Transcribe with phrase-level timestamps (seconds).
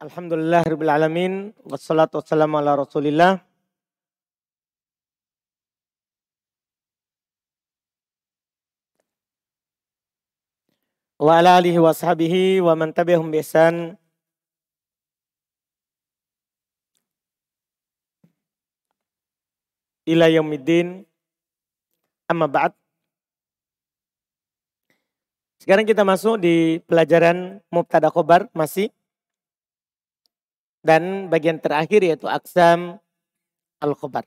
[0.00, 1.32] Alhamdulillah Rabbil Alamin.
[1.60, 3.36] Wassalatu wassalamu ala rasulillah.
[11.20, 14.00] Wa ala alihi wa wa man tabi'ahum bi ihsan.
[20.08, 21.04] Ila yaumiddin.
[22.24, 22.72] Amma ba'd.
[25.60, 28.88] Sekarang kita masuk di pelajaran Mubtada Khobar masih
[30.80, 33.00] dan bagian terakhir yaitu aksam
[33.80, 34.24] al-khobar.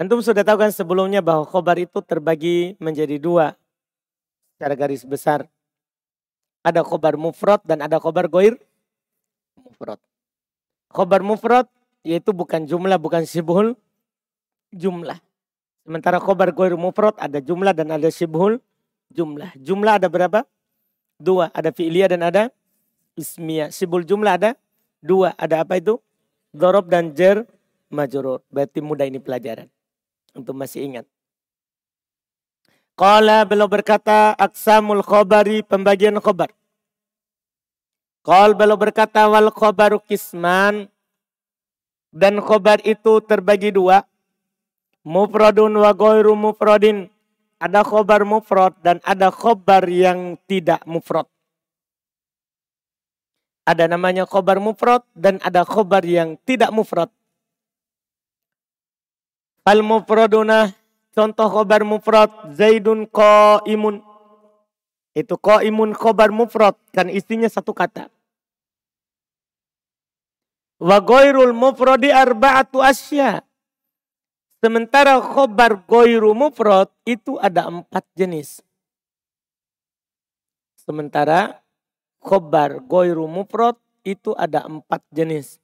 [0.00, 3.52] Antum sudah tahu kan sebelumnya bahwa khobar itu terbagi menjadi dua
[4.56, 5.44] secara garis besar.
[6.64, 8.56] Ada khobar mufrad dan ada khobar goir
[9.60, 10.00] mufrad.
[10.88, 11.68] Khobar mufrad
[12.00, 13.76] yaitu bukan jumlah, bukan sibhul
[14.72, 15.20] jumlah.
[15.84, 18.56] Sementara khobar goir mufrad ada jumlah dan ada sibhul
[19.12, 19.52] jumlah.
[19.60, 20.48] Jumlah ada berapa?
[21.20, 22.42] Dua, ada fi'liyah dan ada
[23.18, 23.72] ismiyah.
[23.74, 24.50] Sibul jumlah ada
[25.00, 25.34] dua.
[25.38, 25.98] Ada apa itu?
[26.50, 27.46] Dorob dan jer
[27.90, 28.42] majurur.
[28.50, 29.66] Berarti mudah ini pelajaran.
[30.34, 31.06] Untuk masih ingat.
[32.94, 36.52] Qala beliau berkata aksamul khobari pembagian khobar.
[38.20, 40.86] Qal beliau berkata wal khobaru kisman.
[42.10, 44.04] Dan khobar itu terbagi dua.
[45.00, 47.08] Mufradun wa goiru mufradin.
[47.60, 51.28] Ada khobar mufrad dan ada khobar yang tidak mufrad.
[53.68, 57.12] Ada namanya khobar mufrad dan ada khobar yang tidak mufrad.
[59.68, 60.72] Al mufraduna
[61.12, 63.06] contoh khobar mufrad Zaidun
[63.68, 64.00] imun
[65.12, 68.08] Itu imun khobar mufrad kan isinya satu kata.
[70.80, 73.44] Wa goirul mufradi arba'atu asya.
[74.64, 78.64] Sementara khobar goiru mufrad itu ada empat jenis.
[80.80, 81.60] Sementara
[82.20, 83.74] khobar goiru mufrad
[84.04, 85.56] itu ada empat jenis.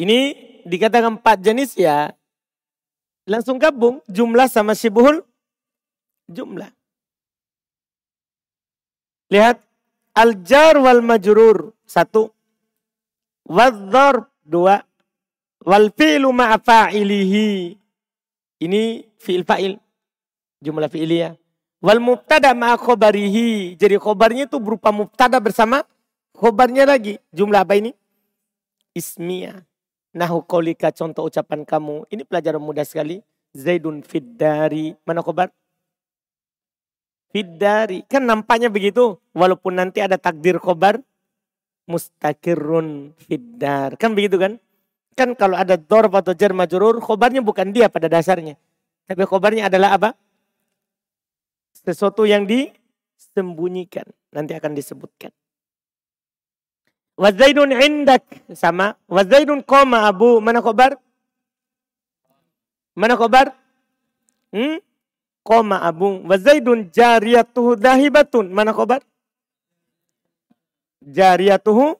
[0.00, 0.32] Ini
[0.64, 2.12] dikatakan empat jenis ya.
[3.28, 5.20] Langsung gabung jumlah sama sibuhul
[6.24, 6.72] jumlah.
[9.28, 9.60] Lihat
[10.16, 12.32] al-jar wal majrur satu.
[13.44, 14.80] Wadzor dua.
[15.60, 17.79] Wal fi'lu ma'afa'ilihi
[18.60, 19.80] ini fi'il fa'il.
[20.60, 21.32] Jumlah fi'iliyah.
[21.80, 23.74] Wal mubtada ma'a khobarihi.
[23.80, 25.80] Jadi khobarnya itu berupa mubtada bersama
[26.36, 27.16] khobarnya lagi.
[27.32, 27.96] Jumlah apa ini?
[28.92, 29.64] Ismiyah.
[30.12, 32.04] Nahu kolika contoh ucapan kamu.
[32.12, 33.24] Ini pelajaran mudah sekali.
[33.56, 34.92] Zaidun fiddari.
[35.08, 35.48] Mana khobar?
[37.32, 38.04] Fiddari.
[38.04, 39.16] Kan nampaknya begitu.
[39.32, 41.00] Walaupun nanti ada takdir khobar.
[41.88, 43.96] Mustakirun fiddar.
[43.96, 44.60] Kan begitu kan?
[45.18, 48.56] Kan kalau ada dorf atau jar majurur, khobarnya bukan dia pada dasarnya.
[49.04, 50.10] Tapi khobarnya adalah apa?
[51.74, 54.06] Sesuatu yang disembunyikan.
[54.32, 55.34] Nanti akan disebutkan.
[57.20, 58.24] Wazaidun indak.
[58.56, 58.96] Sama.
[59.04, 60.40] Wazaidun koma abu.
[60.40, 60.96] Mana khobar?
[62.96, 63.52] Mana khobar?
[64.56, 64.80] Hmm?
[65.44, 66.24] Koma abu.
[66.24, 68.48] Wazaidun jariyatuhu dahibatun.
[68.48, 69.04] Mana khobar?
[71.04, 71.99] Jariyatuhu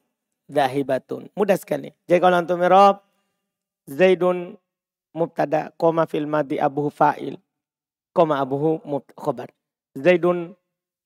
[0.50, 1.31] dahibatun.
[1.38, 1.94] Mudah sekali.
[2.11, 2.99] Jadi kalau antum mirob,
[3.87, 4.59] Zaidun
[5.15, 7.38] mubtada, koma fil madi abuhu fa'il,
[8.11, 8.83] koma abuhu
[9.15, 9.55] khobar.
[9.94, 10.55] Zaidun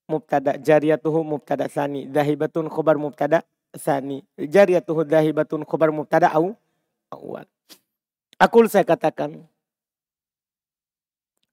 [0.08, 3.44] mubtada, jariyatuhu mubtada sani, dahibatun khobar mubtada
[3.76, 4.24] sani.
[4.36, 6.56] Jariyatuhu dahibatun khobar mubtada au
[7.12, 7.48] awal.
[8.36, 9.44] Akul saya katakan.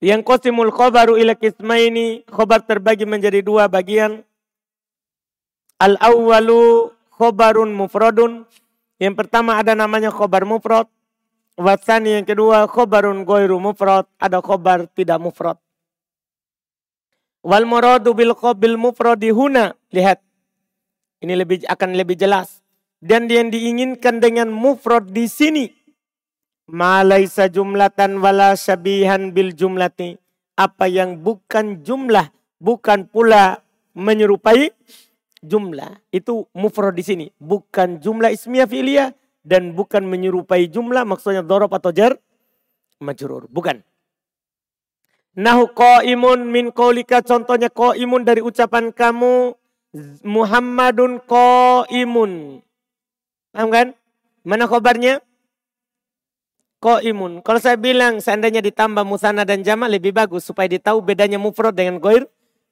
[0.01, 4.25] Yang kosimul khobaru ila kismaini, khobar terbagi menjadi dua bagian.
[5.77, 6.90] Al awalu
[7.21, 8.49] khobarun mufradun.
[8.97, 10.89] Yang pertama ada namanya khobar mufrad.
[11.53, 14.09] Wasani yang kedua khobarun goiru mufrad.
[14.17, 15.61] Ada khobar tidak mufrad.
[17.45, 19.77] Wal muradu bil khobil mufradi huna.
[19.93, 20.17] Lihat.
[21.21, 22.65] Ini lebih akan lebih jelas.
[22.97, 25.69] Dan yang diinginkan dengan mufrad di sini.
[26.65, 30.17] Malaisa jumlatan wala syabihan bil jumlati.
[30.57, 32.33] Apa yang bukan jumlah.
[32.61, 33.61] Bukan pula
[33.97, 34.69] menyerupai
[35.41, 35.99] jumlah.
[36.13, 37.25] Itu mufrad di sini.
[37.41, 39.09] Bukan jumlah ismiyah fi'liyah
[39.41, 42.15] dan bukan menyerupai jumlah maksudnya dorob atau jar
[43.01, 43.49] majrur.
[43.49, 43.81] Bukan.
[45.31, 45.71] Nahu
[46.05, 49.55] imun min qaulika contohnya imun dari ucapan kamu
[50.23, 51.19] Muhammadun
[51.91, 52.63] imun.
[53.51, 53.87] Paham kan?
[54.47, 55.19] Mana khobarnya?
[56.81, 57.45] imun.
[57.45, 62.01] Kalau saya bilang seandainya ditambah musana dan jama lebih bagus supaya ditahu bedanya mufrad dengan
[62.01, 62.25] goir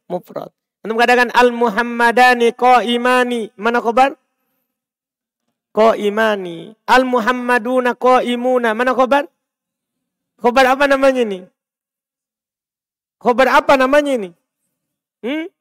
[0.09, 0.49] mufrad.
[0.79, 2.55] Untuk katakan al-Muhammadani
[2.87, 4.15] imani Mana khabar?
[5.99, 9.27] imani Al-Muhammaduna imuna Mana khabar?
[10.39, 11.43] Khobar apa namanya ini?
[13.19, 14.29] Khobar apa namanya ini?
[15.19, 15.51] Hmm?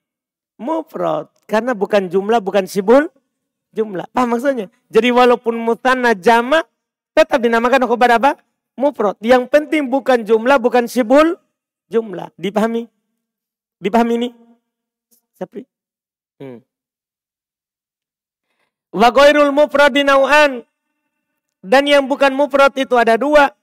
[0.59, 1.26] Mufrad.
[1.50, 3.11] Karena bukan jumlah, bukan sibul
[3.75, 4.06] jumlah.
[4.15, 4.70] Paham maksudnya?
[4.87, 6.62] Jadi walaupun mutanna jama,
[7.11, 8.38] tetap dinamakan khobar apa?
[8.79, 9.19] Mufrad.
[9.19, 11.35] Yang penting bukan jumlah, bukan sibul
[11.91, 12.31] jumlah.
[12.38, 12.87] Dipahami?
[13.82, 14.29] Dipahami ini?
[15.38, 15.62] Sapri?
[16.43, 16.58] Hmm.
[18.90, 19.94] Wa ghairul mufrad
[21.62, 23.55] Dan yang bukan mufrad itu ada dua.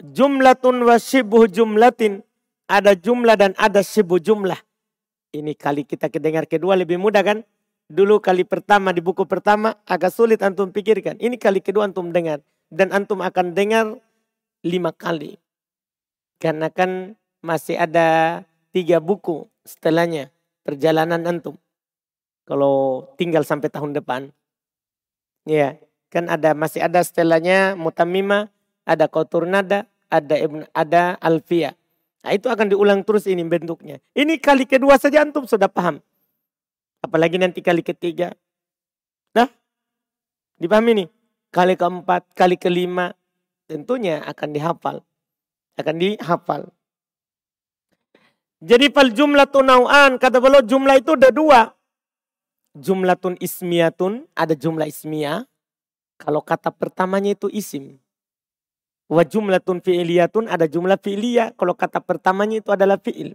[0.00, 2.24] Jumlatun wa sibhu jumlatin.
[2.64, 4.56] Ada jumlah dan ada sibhu jumlah.
[5.36, 7.38] Ini kali kita kedengar kedua lebih mudah kan?
[7.90, 11.20] Dulu kali pertama di buku pertama agak sulit antum pikirkan.
[11.20, 12.40] Ini kali kedua antum dengar.
[12.72, 14.00] Dan antum akan dengar
[14.64, 15.36] lima kali.
[16.40, 18.40] Karena kan masih ada
[18.72, 20.32] tiga buku setelahnya
[20.64, 21.56] perjalanan antum.
[22.44, 24.34] Kalau tinggal sampai tahun depan.
[25.48, 25.78] Ya,
[26.12, 28.50] kan ada masih ada setelahnya mutamima,
[28.84, 31.78] ada kotur nada, ada ibn, ada alfia.
[32.20, 33.96] Nah, itu akan diulang terus ini bentuknya.
[34.12, 36.04] Ini kali kedua saja antum sudah paham.
[37.00, 38.36] Apalagi nanti kali ketiga.
[39.32, 39.48] Nah,
[40.60, 41.08] dipahami nih.
[41.50, 43.16] Kali keempat, kali kelima.
[43.64, 44.96] Tentunya akan dihafal.
[45.80, 46.68] Akan dihafal.
[48.60, 50.20] Jadi fal jumlah nau'an.
[50.20, 51.72] Kata beliau jumlah itu ada dua.
[52.76, 54.28] Jumlatun ismiyatun.
[54.36, 55.48] Ada jumlah ismiyah.
[56.20, 57.96] Kalau kata pertamanya itu isim.
[59.08, 61.56] Wa jumlatun fi'liyatun ada jumlah fi'liyah.
[61.56, 63.34] Kalau kata pertamanya itu adalah fi'il.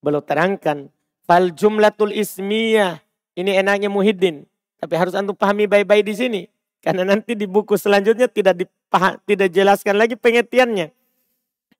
[0.00, 0.88] Belum terangkan.
[1.28, 3.04] Fal jumlatul ismiyah.
[3.36, 4.48] Ini enaknya muhiddin.
[4.80, 6.42] Tapi harus antum pahami baik-baik di sini.
[6.80, 10.88] Karena nanti di buku selanjutnya tidak dipaham, tidak jelaskan lagi pengertiannya.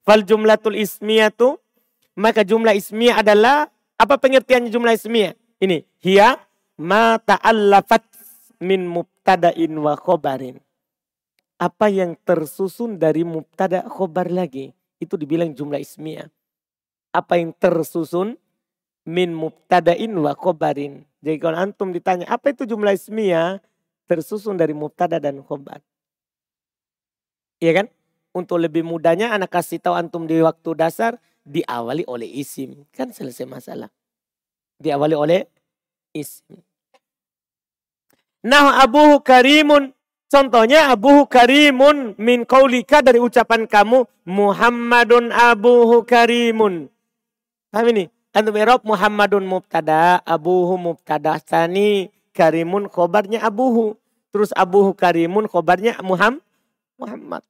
[0.05, 1.57] Fal jumlatul ismiyah itu.
[2.19, 3.71] Maka jumlah ismiyah adalah.
[3.99, 5.35] Apa pengertiannya jumlah ismiyah?
[5.59, 5.83] Ini.
[6.03, 6.39] Hiya
[6.79, 8.07] ma ta'allafat
[8.63, 10.59] min mubtada'in wa khobarin
[11.59, 14.71] apa yang tersusun dari mubtada khobar lagi.
[15.03, 16.31] Itu dibilang jumlah ismiyah.
[17.11, 18.39] Apa yang tersusun
[19.03, 21.03] min mubtada'in wa khobarin.
[21.19, 23.59] Jadi kalau antum ditanya apa itu jumlah ismiyah
[24.07, 25.83] tersusun dari mubtada dan khobar.
[27.59, 27.87] Iya kan?
[28.31, 31.19] Untuk lebih mudahnya anak kasih tahu antum di waktu dasar
[31.49, 32.85] diawali oleh isim.
[32.93, 33.89] Kan selesai masalah.
[34.77, 35.41] Diawali oleh
[36.13, 36.61] isim.
[38.45, 39.97] Nah abuhu karimun
[40.29, 46.93] Contohnya Abu Karimun min kaulika dari ucapan kamu Muhammadun Abu Karimun.
[47.73, 48.13] Paham ini?
[48.37, 53.97] Antum Erob Muhammadun mubtada, Abuhu mubtada, Sani Karimun khobarnya Abuhu.
[54.29, 56.45] Terus Abuhu Karimun khobarnya Muhammad.
[57.01, 57.41] Muhammad.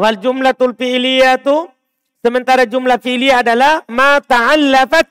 [0.00, 1.68] Wal jumlatul fi'liyatu
[2.26, 5.06] sementara jumlah fi'liyah adalah ma ta'allafat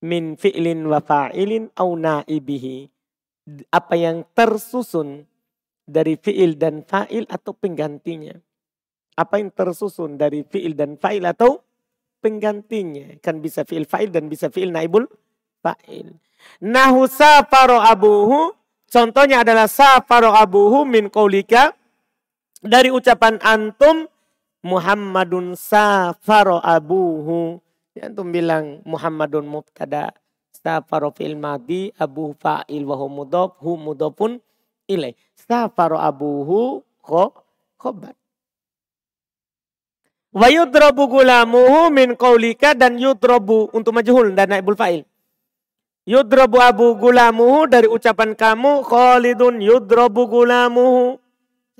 [0.00, 2.88] min fi'lin wa fa'ilin au na'ibihi
[3.68, 5.28] apa yang tersusun
[5.90, 8.38] dari fiil dan fa'il atau penggantinya.
[9.18, 11.58] Apa yang tersusun dari fiil dan fa'il atau
[12.22, 13.18] penggantinya.
[13.18, 15.10] Kan bisa fiil fa'il dan bisa fiil naibul
[15.60, 16.14] fa'il.
[16.62, 18.54] Nahu safaro abuhu.
[18.90, 21.74] Contohnya adalah safaro abuhu min kaulika.
[22.62, 24.06] Dari ucapan antum.
[24.60, 27.60] Muhammadun safaro abuhu.
[27.96, 30.12] Ya, antum bilang Muhammadun mubtada.
[30.52, 34.36] Safaro fil madi abu fa'il wa mudhof hu mudhofun
[34.84, 35.16] ilai.
[35.32, 37.32] Safaro abuhu kho
[37.80, 38.12] khobar.
[40.30, 45.08] Wa yudrabu gulamuhu min qaulika dan yudrabu untuk majhul dan naibul fa'il.
[46.04, 51.16] Yudrabu abu gulamuhu dari ucapan kamu Khalidun yudrabu gulamuhu.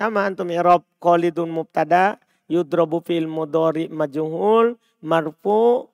[0.00, 2.16] Sama antum i'rab Khalidun mubtada
[2.50, 5.86] yudrabu fil mudhari majhul marfu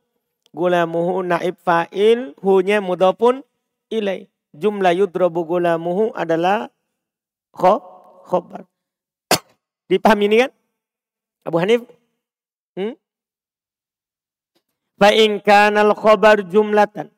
[0.57, 3.45] gulamuhu naib fa'il, hunya mudhafun
[3.93, 4.25] ilai.
[4.57, 6.73] Jumlah yudrobu gulamuhu adalah
[7.53, 7.77] kho,
[8.25, 8.65] khobar.
[9.93, 10.51] Dipahami ini kan?
[11.45, 11.85] Abu Hanif?
[12.73, 12.97] Hmm?
[14.97, 17.13] Fa'in kanal khobar jumlatan.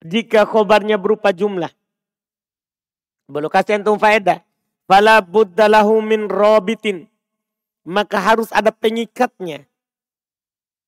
[0.00, 1.68] Jika khobarnya berupa jumlah.
[3.28, 4.40] Belum kasih antum faedah.
[4.88, 7.08] Fala buddalahu min robitin.
[7.84, 9.68] Maka harus ada pengikatnya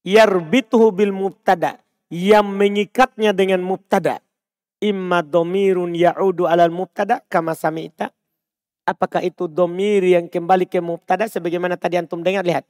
[0.07, 4.23] yarbituhu bil mubtada yang mengikatnya dengan mubtada.
[4.79, 8.15] Imma domirun ya'udu alal mubtada kama sami'ta.
[8.87, 12.47] Apakah itu domir yang kembali ke mubtada sebagaimana tadi antum dengar?
[12.47, 12.63] Lihat.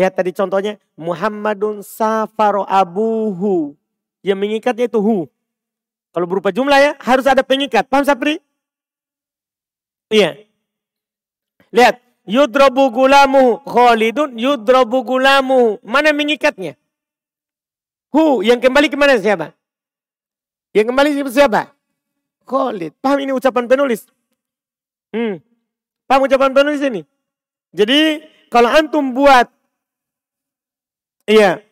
[0.00, 3.76] Lihat tadi contohnya Muhammadun safaro abuhu.
[4.24, 5.28] Yang mengikatnya itu hu.
[6.16, 8.40] Kalau berupa jumlah ya harus ada pengikat paham Sapri?
[10.08, 10.40] Iya.
[11.68, 15.78] Lihat Yudrobu gulamu Khalidun yudrobu gulamu.
[15.86, 16.74] Mana mengikatnya?
[18.10, 19.54] Hu yang kembali ke mana siapa?
[20.74, 21.70] Yang kembali siapa?
[22.42, 22.98] Khalid.
[22.98, 24.10] Paham ini ucapan penulis?
[25.14, 25.38] Hmm.
[26.06, 27.02] Paham ucapan penulis ini?
[27.70, 29.50] Jadi kalau antum buat
[31.26, 31.62] iya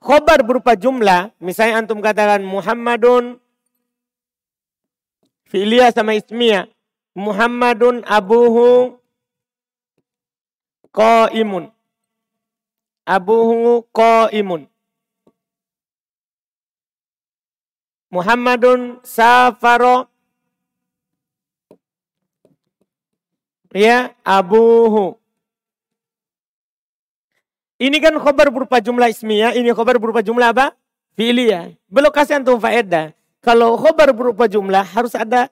[0.00, 3.40] khobar berupa jumlah, misalnya antum katakan Muhammadun
[5.48, 6.68] filia sama ismiyah.
[7.14, 8.98] Muhammadun abuhu
[11.34, 11.74] imun,
[13.04, 13.84] Abuhu
[14.32, 14.64] imun.
[18.14, 20.06] Muhammadun safaro
[23.74, 25.18] ya abuhu.
[27.74, 30.78] Ini kan khobar berupa jumlah ismiyah, ini khobar berupa jumlah apa?
[31.18, 31.74] Fi'liyah.
[31.90, 33.10] Belum kasih antum faedah.
[33.42, 35.50] Kalau khobar berupa jumlah harus ada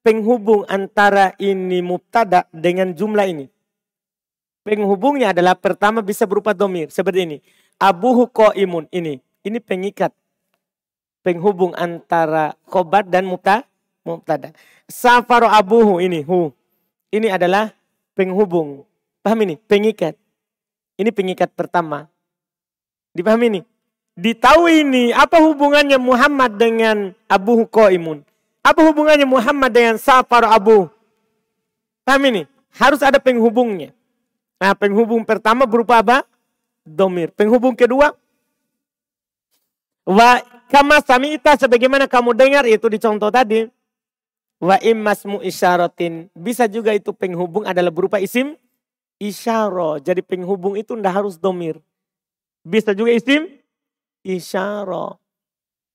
[0.00, 3.46] penghubung antara ini mubtada dengan jumlah ini.
[4.60, 6.92] Penghubungnya adalah pertama bisa berupa domir.
[6.92, 7.38] Seperti ini.
[7.80, 8.84] Abuhu ko imun.
[8.92, 9.20] Ini.
[9.40, 10.12] Ini pengikat.
[11.24, 13.64] Penghubung antara khobar dan mubtada.
[14.04, 14.52] mubtada.
[14.88, 16.20] Safaro abuhu ini.
[16.24, 16.52] Hu.
[17.10, 17.72] Ini adalah
[18.12, 18.84] penghubung.
[19.20, 19.56] Paham ini?
[19.56, 20.16] Pengikat.
[21.00, 22.08] Ini pengikat pertama.
[23.16, 23.60] Dipahami ini?
[24.20, 28.20] Ditahu ini apa hubungannya Muhammad dengan Abu Imun?
[28.60, 30.92] Apa hubungannya Muhammad dengan Safar Abu?
[32.04, 32.42] Paham ini?
[32.76, 33.96] Harus ada penghubungnya.
[34.60, 36.28] Nah penghubung pertama berupa apa?
[36.84, 37.32] Domir.
[37.32, 38.12] Penghubung kedua.
[40.04, 43.64] Wa kama samita sebagaimana kamu dengar itu di contoh tadi.
[44.60, 46.28] Wa immasmu isyaratin.
[46.36, 48.52] Bisa juga itu penghubung adalah berupa isim
[49.16, 49.96] isyaro.
[49.96, 51.80] Jadi penghubung itu ndak harus domir.
[52.60, 53.48] Bisa juga isim
[54.20, 55.16] isyaro.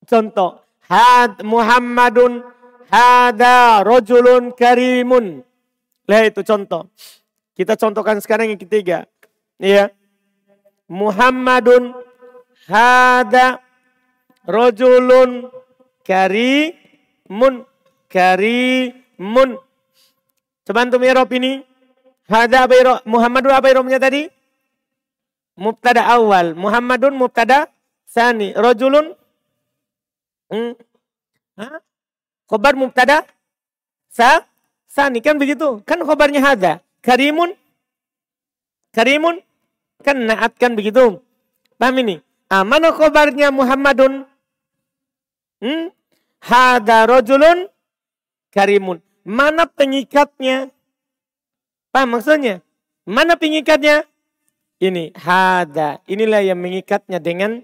[0.02, 0.66] Contoh.
[0.86, 2.46] Had Muhammadun
[2.90, 5.42] hada rojulun karimun.
[6.06, 6.86] Lihat itu contoh.
[7.56, 9.08] Kita contohkan sekarang yang ketiga.
[9.56, 9.88] Ya.
[10.92, 11.96] Muhammadun
[12.68, 13.64] hada
[14.44, 15.48] rojulun
[16.04, 17.64] karimun
[18.12, 19.56] karimun.
[20.68, 21.64] Coba antum irob ini.
[22.28, 23.00] Hada apa irob?
[23.08, 24.28] Muhammadun apa irobnya tadi?
[25.56, 26.52] Mubtada awal.
[26.52, 27.72] Muhammadun mubtada
[28.04, 28.52] sani.
[28.52, 29.16] Rojulun.
[30.52, 30.76] Hmm.
[31.56, 31.80] Hah?
[32.46, 33.24] Khobar mubtada
[34.12, 34.44] sa
[34.84, 35.80] sani kan begitu.
[35.88, 36.84] Kan khobarnya hada.
[37.06, 37.54] Karimun.
[38.90, 39.38] Karimun.
[40.02, 41.22] Kan naat kan begitu.
[41.78, 42.18] Paham ini?
[42.50, 44.26] Mana khobarnya Muhammadun?
[45.62, 45.94] Hmm?
[46.42, 47.70] Hada rojulun
[48.50, 48.98] karimun.
[49.22, 50.70] Mana pengikatnya?
[51.94, 52.62] Paham maksudnya?
[53.06, 54.02] Mana pengikatnya?
[54.82, 56.02] Ini hada.
[56.10, 57.62] Inilah yang mengikatnya dengan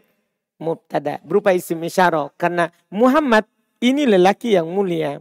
[0.56, 1.18] mubtada.
[1.26, 2.30] Berupa isim isyarah.
[2.38, 3.46] Karena Muhammad
[3.82, 5.18] ini lelaki yang mulia.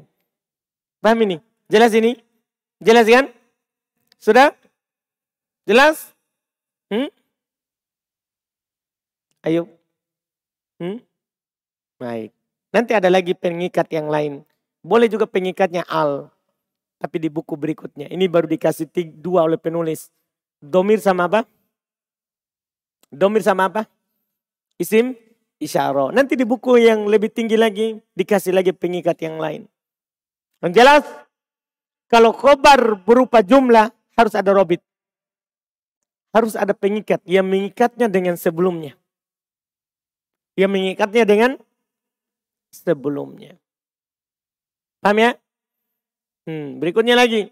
[1.02, 1.38] Paham ini?
[1.70, 2.18] Jelas ini?
[2.82, 3.30] Jelas kan?
[4.22, 4.54] Sudah?
[5.66, 6.14] Jelas?
[6.94, 7.10] Hmm?
[9.42, 9.66] Ayo.
[10.78, 11.02] Hmm?
[11.98, 12.30] Baik.
[12.70, 14.46] Nanti ada lagi pengikat yang lain.
[14.86, 16.30] Boleh juga pengikatnya al.
[17.02, 18.14] Tapi di buku berikutnya.
[18.14, 20.14] Ini baru dikasih dua oleh penulis.
[20.62, 21.42] Domir sama apa?
[23.10, 23.90] Domir sama apa?
[24.78, 25.18] Isim
[25.58, 26.14] isyara.
[26.14, 29.66] Nanti di buku yang lebih tinggi lagi dikasih lagi pengikat yang lain.
[30.62, 31.04] Yang jelas
[32.06, 33.90] kalau khobar berupa jumlah
[34.22, 34.82] harus ada robit.
[36.32, 38.96] Harus ada pengikat yang mengikatnya dengan sebelumnya.
[40.56, 41.52] Yang mengikatnya dengan
[42.72, 43.60] sebelumnya.
[45.04, 45.32] Paham ya?
[46.48, 47.52] Hmm, berikutnya lagi.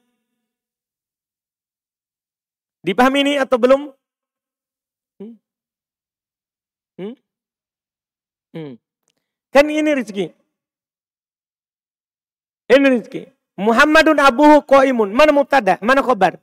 [2.86, 3.82] Dipahami ini atau belum?
[5.20, 5.36] Hmm?
[6.96, 7.16] Hmm?
[8.56, 8.74] Hmm.
[9.52, 10.32] Kan ini rezeki.
[12.70, 13.22] Ini rezeki.
[13.60, 15.12] Muhammadun abuhu qaimun.
[15.12, 15.76] Mana mubtada?
[15.84, 16.40] Mana khobar?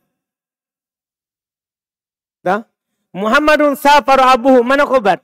[2.47, 2.63] Dah?
[3.11, 4.63] Muhammadun safar abuhu.
[4.63, 5.19] Mana khobar?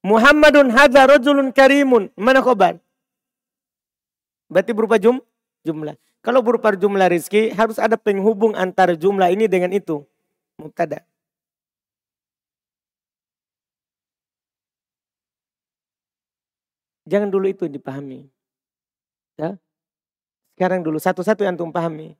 [0.00, 2.08] Muhammadun hadza rajulun karimun.
[2.16, 2.80] Mana khobar?
[4.48, 5.20] Berarti berupa jum,
[5.68, 6.00] jumlah.
[6.24, 10.00] Kalau berupa jumlah rizki, harus ada penghubung antara jumlah ini dengan itu.
[10.56, 11.04] Mubtada.
[17.04, 18.28] Jangan dulu itu dipahami.
[19.36, 19.60] Ya.
[20.56, 22.16] Sekarang dulu satu-satu yang antum pahami.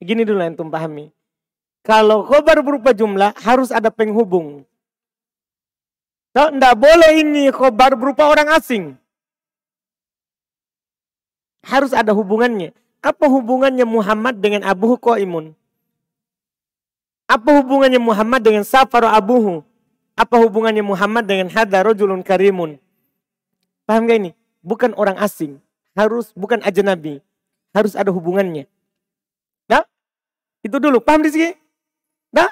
[0.00, 1.12] Gini dulu yang antum pahami.
[1.88, 4.68] Kalau khobar berupa jumlah harus ada penghubung.
[6.36, 8.94] Tidak boleh ini khobar berupa orang asing
[11.68, 12.72] harus ada hubungannya.
[13.04, 15.52] Apa hubungannya Muhammad dengan Abu Qaimun?
[17.28, 19.60] Apa hubungannya Muhammad dengan Safar Abuhu?
[20.16, 22.80] Apa hubungannya Muhammad dengan Hada Rojulun Karimun?
[23.84, 24.30] Paham gak ini?
[24.64, 25.60] Bukan orang asing.
[25.94, 27.20] Harus, bukan aja nabi.
[27.70, 28.66] Harus ada hubungannya.
[29.68, 29.84] Nah,
[30.64, 30.98] itu dulu.
[30.98, 31.54] Paham Rizki?
[32.32, 32.50] Nah,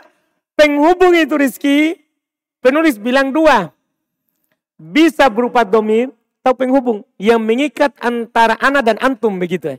[0.57, 2.01] penghubung itu Rizki,
[2.65, 3.73] penulis bilang dua.
[4.77, 6.13] Bisa berupa domir,
[6.47, 9.79] atau penghubung yang mengikat antara ana dan antum begitu ya.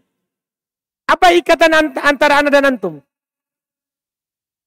[1.07, 2.99] Apa ikatan antara ana dan antum?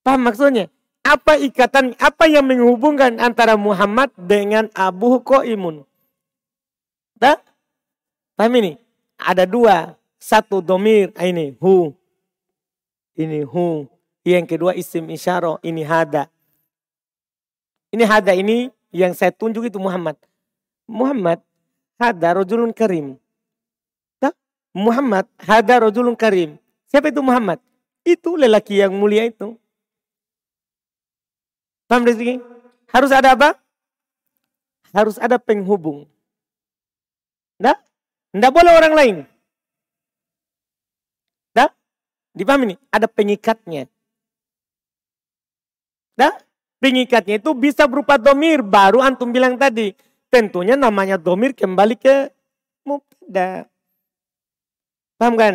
[0.01, 0.73] Paham maksudnya?
[1.05, 5.85] Apa ikatan, apa yang menghubungkan antara Muhammad dengan Abu Qaimun?
[7.21, 7.45] Tak?
[8.33, 8.81] Paham ini?
[9.21, 9.93] Ada dua.
[10.17, 11.93] Satu domir, ah, ini hu.
[13.13, 13.85] Ini hu.
[14.31, 16.31] Yang kedua isim isyaro, ini hada.
[17.91, 20.15] Ini hada ini yang saya tunjuk itu Muhammad.
[20.87, 21.43] Muhammad
[21.99, 23.19] hada rojulun karim.
[24.71, 26.55] Muhammad hada rojulun karim.
[26.87, 27.59] Siapa itu Muhammad?
[28.07, 29.59] Itu lelaki yang mulia itu.
[31.91, 32.39] Paham Rizki?
[32.91, 33.59] Harus ada apa?
[34.95, 36.07] Harus ada penghubung.
[37.59, 37.75] Nah,
[38.31, 39.17] tidak boleh orang lain.
[41.55, 41.71] Nah,
[42.35, 42.79] dipahami nih?
[42.95, 43.91] Ada pengikatnya.
[46.21, 46.37] Nah,
[46.85, 48.61] pengikatnya itu bisa berupa domir.
[48.61, 49.97] Baru antum bilang tadi.
[50.29, 52.29] Tentunya namanya domir kembali ke
[52.85, 53.65] mubtada.
[55.17, 55.55] Paham kan?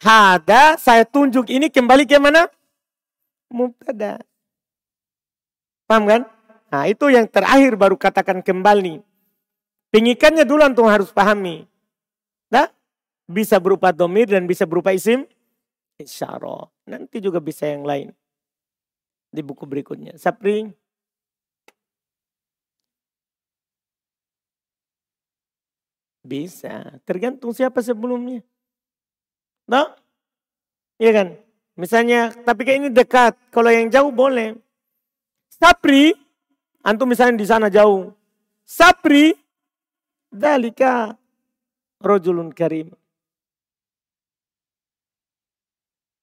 [0.00, 2.48] Hada saya tunjuk ini kembali ke mana?
[3.52, 4.24] Mubtada.
[5.84, 6.22] Paham kan?
[6.72, 9.04] Nah itu yang terakhir baru katakan kembali.
[9.92, 11.64] Pengikannya dulu antum harus pahami.
[12.52, 12.68] Nah,
[13.24, 15.24] bisa berupa domir dan bisa berupa isim.
[15.96, 16.68] Isyarah.
[16.88, 18.12] Nanti juga bisa yang lain.
[19.28, 20.16] Di buku berikutnya.
[20.16, 20.68] Sapri.
[26.24, 27.00] Bisa.
[27.08, 28.44] Tergantung siapa sebelumnya.
[29.68, 29.96] Nah,
[30.96, 31.28] iya kan?
[31.78, 33.32] Misalnya, tapi kayak ini dekat.
[33.52, 34.56] Kalau yang jauh boleh.
[35.52, 36.12] Sapri,
[36.82, 38.10] antum misalnya di sana jauh.
[38.64, 39.32] Sapri,
[40.28, 41.16] dalika
[42.00, 42.92] rojulun karim.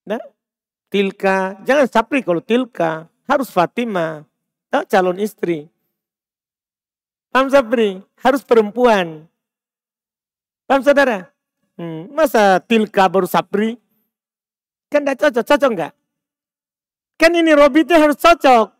[0.05, 0.21] Nah,
[0.89, 4.25] tilka, jangan sapri kalau tilka, harus Fatima,
[4.89, 5.71] calon istri.
[7.31, 9.27] Paham sapri, harus perempuan.
[10.65, 11.29] Paham saudara?
[11.75, 13.75] Hmm, masa tilka baru sapri?
[14.87, 15.93] Kan tidak cocok, cocok enggak?
[17.19, 18.75] Kan ini robitnya harus cocok.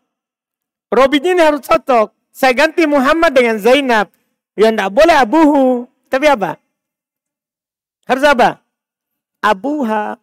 [0.92, 2.12] Robin ini harus cocok.
[2.30, 4.12] Saya ganti Muhammad dengan Zainab.
[4.56, 5.88] Ya tidak boleh abuhu.
[6.08, 6.60] Tapi apa?
[8.06, 8.60] Harus apa?
[9.40, 10.20] Abuha.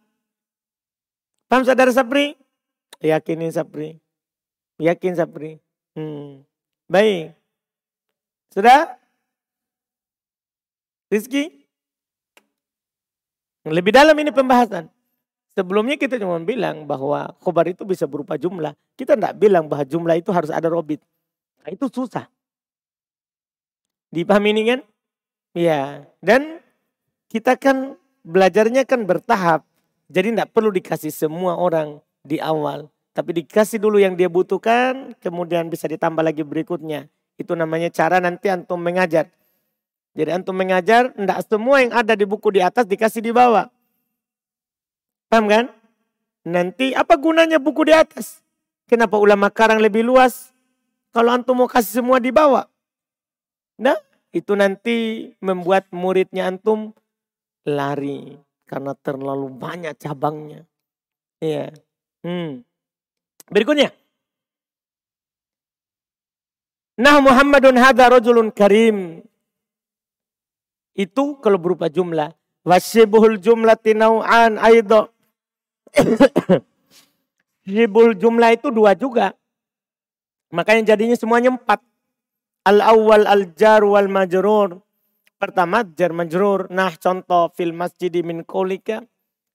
[1.54, 2.34] Paham saudara Sapri?
[2.98, 4.02] Yakinin Sapri.
[4.82, 5.62] Yakin Sapri.
[5.94, 6.42] Hmm.
[6.90, 7.38] Baik.
[8.50, 8.98] Sudah?
[11.14, 11.54] Rizki?
[13.70, 14.90] Lebih dalam ini pembahasan.
[15.54, 18.74] Sebelumnya kita cuma bilang bahwa khobar itu bisa berupa jumlah.
[18.98, 21.06] Kita tidak bilang bahwa jumlah itu harus ada robit.
[21.62, 22.34] Nah, itu susah.
[24.10, 24.80] Dipahami ini kan?
[25.54, 26.10] Ya.
[26.18, 26.66] Dan
[27.30, 27.94] kita kan
[28.26, 29.70] belajarnya kan bertahap.
[30.14, 32.86] Jadi tidak perlu dikasih semua orang di awal.
[33.18, 37.10] Tapi dikasih dulu yang dia butuhkan, kemudian bisa ditambah lagi berikutnya.
[37.34, 39.34] Itu namanya cara nanti antum mengajar.
[40.14, 43.66] Jadi antum mengajar, tidak semua yang ada di buku di atas dikasih di bawah.
[45.34, 45.66] Paham kan?
[46.46, 48.46] Nanti apa gunanya buku di atas?
[48.86, 50.54] Kenapa ulama karang lebih luas?
[51.10, 52.70] Kalau antum mau kasih semua di bawah.
[53.82, 53.98] Nah,
[54.30, 56.94] itu nanti membuat muridnya antum
[57.66, 58.38] lari
[58.74, 60.66] karena terlalu banyak cabangnya.
[61.38, 61.70] Iya.
[62.26, 62.66] Hmm.
[63.54, 63.94] Berikutnya.
[66.98, 69.22] Nah Muhammadun hadha rajulun karim.
[70.98, 72.34] Itu kalau berupa jumlah.
[72.66, 75.14] Wasyibuhul jumlah tinau'an aido.
[77.70, 79.38] Hibul jumlah itu dua juga.
[80.50, 81.78] Makanya jadinya semuanya empat.
[82.66, 84.82] Al-awwal al-jar wal majrur.
[85.44, 86.72] Pertama jar majrur.
[86.72, 89.04] Nah contoh fil masjidi min kolika.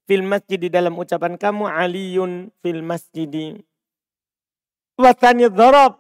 [0.05, 3.57] Fil masjidi dalam ucapan kamu aliyun fil masjidi.
[5.01, 5.97] Watani dhorob.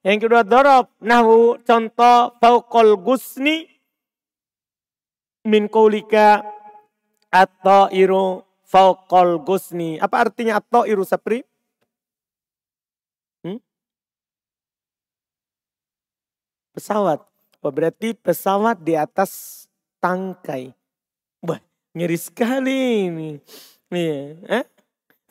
[0.00, 0.88] Yang kedua dhorob.
[1.04, 3.68] Nahu contoh fauqol gusni
[5.44, 6.40] min kolika
[7.28, 10.00] atau iru fauqal gusni.
[10.00, 11.44] Apa artinya atau iru sapri?
[13.44, 13.60] Hmm?
[16.72, 17.35] Pesawat.
[17.70, 19.64] Berarti pesawat di atas
[20.02, 20.74] tangkai.
[21.42, 21.60] Wah,
[21.94, 23.30] ngeri sekali ini.
[23.90, 24.20] Iya,
[24.62, 24.64] eh?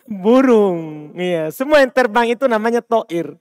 [0.05, 1.11] Burung.
[1.17, 3.35] Iya, semua yang terbang itu namanya toir.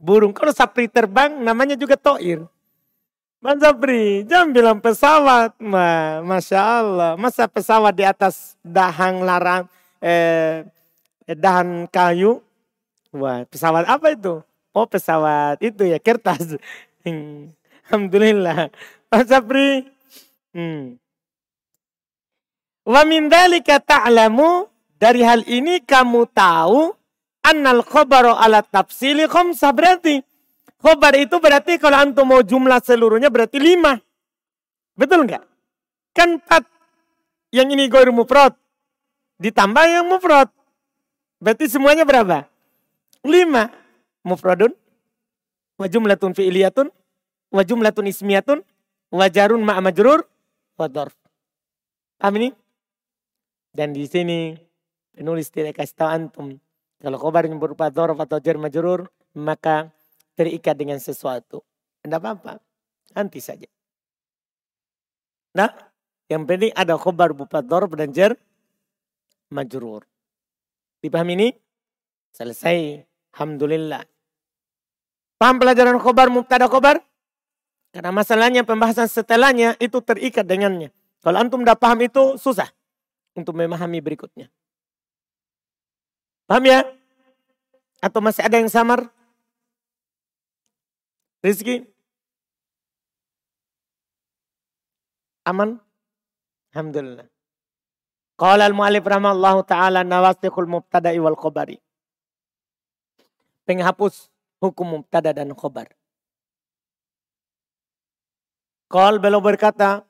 [0.00, 0.32] Burung.
[0.34, 2.48] Kalau sapri terbang namanya juga toir.
[3.42, 5.58] Bang Zabri, jangan bilang pesawat.
[5.58, 7.12] Ma, Masya Allah.
[7.18, 9.66] Masa pesawat di atas dahan larang,
[9.98, 10.62] eh,
[11.26, 12.38] dahan kayu.
[13.10, 14.46] Wah, pesawat apa itu?
[14.70, 16.56] Oh, pesawat itu ya, kertas.
[17.02, 17.50] Hmm.
[17.92, 18.72] Alhamdulillah.
[19.12, 19.84] Bang Zabri.
[20.56, 20.96] Hmm.
[22.88, 24.64] Wa min dalika ta'lamu
[24.96, 26.96] dari hal ini kamu tahu
[27.44, 30.24] annal khabaru ala tafsili khamsah berarti
[30.82, 34.02] Khobar itu berarti kalau antum mau jumlah seluruhnya berarti lima.
[34.98, 35.46] Betul nggak?
[36.10, 36.66] Kan empat.
[37.54, 38.58] Yang ini goir mufrad.
[39.38, 40.50] Ditambah yang mufrad.
[41.38, 42.50] Berarti semuanya berapa?
[43.22, 43.70] Lima.
[44.26, 44.74] Mufradun.
[45.78, 46.90] Wa jumlatun fi'liyatun.
[47.52, 48.64] Wa jumlatun ismiyatun.
[49.12, 50.24] Wa jarun ma'a majrur.
[50.80, 51.12] Wa dorf.
[52.16, 52.48] Paham ini?
[53.72, 54.56] Dan di sini
[55.12, 56.48] penulis tidak kasih tahu antum.
[56.96, 59.06] Kalau khobar yang berupa dorf atau jar majrur.
[59.36, 59.92] Maka
[60.32, 61.60] terikat dengan sesuatu.
[62.00, 62.56] Tidak apa-apa.
[63.12, 63.68] Nanti saja.
[65.52, 65.68] Nah,
[66.32, 68.32] yang penting ada khobar berupa dorf dan jar
[69.52, 70.08] majrur.
[71.04, 71.48] Dipahami ini?
[72.32, 73.04] Selesai.
[73.36, 74.04] Alhamdulillah.
[75.36, 77.02] Paham pelajaran khobar, mubtada khobar?
[77.92, 80.88] Karena masalahnya pembahasan setelahnya itu terikat dengannya.
[81.20, 82.72] Kalau antum tidak paham itu susah
[83.36, 84.48] untuk memahami berikutnya.
[86.48, 86.88] Paham ya?
[88.00, 89.06] Atau masih ada yang samar?
[91.44, 91.84] Rizki?
[95.44, 95.76] Aman?
[96.72, 97.28] Alhamdulillah.
[98.40, 101.78] Qala al-mu'alif rahimahullah ta'ala nawasikhul mubtada'i wal khobari.
[103.68, 105.92] Penghapus hukum mubtada dan khobar.
[108.92, 110.04] Qal beliau berkata,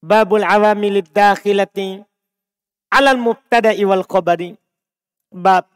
[0.00, 2.00] Babul awamilid dakhilati
[2.88, 4.56] alal mubtada'i wal khobari.
[5.28, 5.68] Bab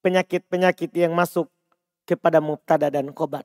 [0.00, 1.52] penyakit-penyakit yang masuk
[2.08, 3.44] kepada mubtada dan khobar.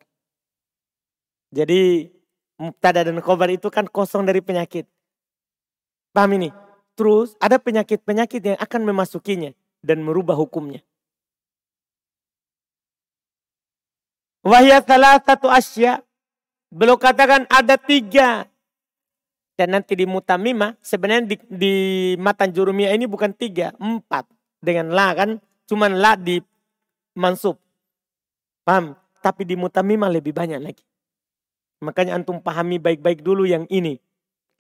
[1.52, 2.08] Jadi
[2.56, 4.88] mubtada dan khobar itu kan kosong dari penyakit.
[6.16, 6.50] Paham ini?
[6.96, 9.52] Terus ada penyakit-penyakit yang akan memasukinya
[9.84, 10.80] dan merubah hukumnya.
[14.44, 16.04] Wahya salah satu asya.
[16.74, 18.50] Belum katakan ada tiga.
[19.54, 21.76] Dan nanti di mutamimah sebenarnya di, di
[22.18, 24.26] matan jurumiyah ini bukan tiga, empat.
[24.58, 25.38] Dengan la kan,
[25.70, 26.42] cuman la di
[27.14, 27.62] mansub.
[28.66, 28.98] Paham?
[29.22, 30.82] Tapi di mutamimah lebih banyak lagi.
[31.86, 34.02] Makanya antum pahami baik-baik dulu yang ini.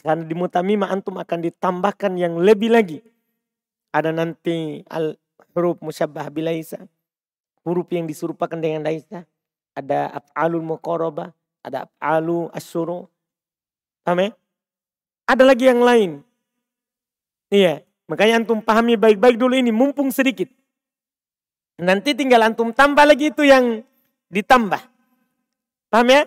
[0.05, 3.01] Karena di mutamimah antum akan ditambahkan yang lebih lagi.
[3.89, 5.17] Ada nanti al
[5.57, 6.85] huruf musyabbah bilaisa.
[7.65, 9.25] Huruf yang diserupakan dengan laisa.
[9.73, 11.33] Ada af'alul muqarabah.
[11.63, 13.07] Ada af'alu asyuru.
[14.03, 14.29] Paham ya?
[15.25, 16.11] Ada lagi yang lain.
[17.47, 17.87] Iya.
[18.11, 19.71] Makanya antum pahami baik-baik dulu ini.
[19.71, 20.51] Mumpung sedikit.
[21.79, 23.81] Nanti tinggal antum tambah lagi itu yang
[24.27, 24.83] ditambah.
[25.87, 26.21] Paham ya?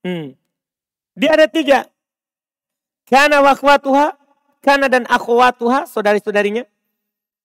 [0.00, 0.32] Hmm.
[1.14, 1.84] Dia ada tiga.
[3.04, 4.14] Kana wa akhwatuha,
[4.62, 6.64] kana dan akhwatuha, saudari-saudarinya.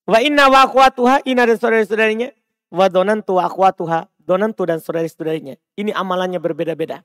[0.05, 2.29] Wa inna wa akhwatuha, ina dan saudari-saudarinya.
[2.69, 5.57] Wa donantu wa akhwatuha, donantu dan saudari-saudarinya.
[5.75, 7.01] Ini amalannya berbeda-beda.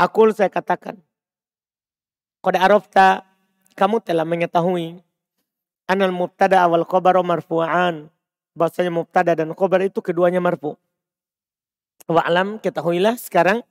[0.00, 1.00] Akul saya katakan.
[2.42, 3.22] Kode arafta,
[3.78, 4.98] kamu telah mengetahui.
[5.86, 8.08] Anal mubtada awal khobar marfu'an.
[8.52, 10.76] Bahasanya mubtada dan khobar itu keduanya marfu.
[12.10, 13.62] Wa'alam ketahuilah sekarang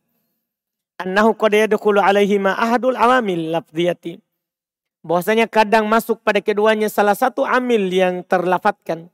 [1.01, 4.21] annahu qad yadkhulu alaihi ma ahadul awamil lafdhiyati.
[5.01, 9.10] Bahwasanya kadang masuk pada keduanya salah satu amil yang terlafatkan.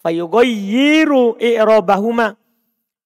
[0.00, 2.40] Fayughayyiru i'rabahuma.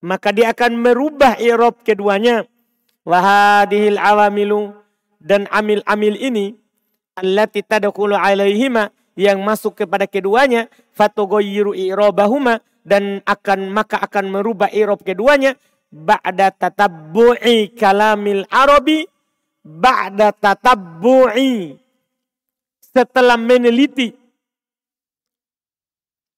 [0.00, 2.46] Maka dia akan merubah i'rab keduanya.
[3.06, 4.76] Wahadihil awamilu.
[5.20, 6.56] Dan amil-amil ini.
[7.16, 8.92] Allati tadkhulu alaihima.
[9.16, 10.72] Yang masuk kepada keduanya.
[10.96, 12.64] Fatughayyiru i'rabahuma.
[12.80, 15.56] Dan akan maka akan merubah i'rab keduanya
[15.90, 19.10] ba'da tatabbu'i kalamil arabi
[19.66, 21.74] ba'da tatabbu'i
[22.78, 24.14] setelah meneliti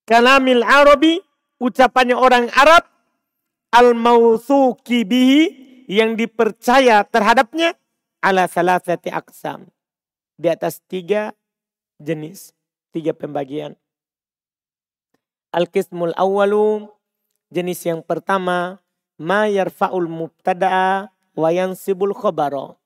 [0.08, 1.20] kalamil arabi
[1.60, 2.88] ucapannya orang Arab
[3.76, 5.61] al mausuki bihi
[5.92, 7.76] yang dipercaya terhadapnya
[8.24, 9.68] ala salasati aksam
[10.40, 11.36] di atas tiga
[12.00, 12.56] jenis
[12.96, 13.76] tiga pembagian
[15.52, 16.88] al kismul awalu
[17.52, 18.80] jenis yang pertama
[19.20, 22.80] ma yarfa'ul mubtada'a wa yansibul khobaro.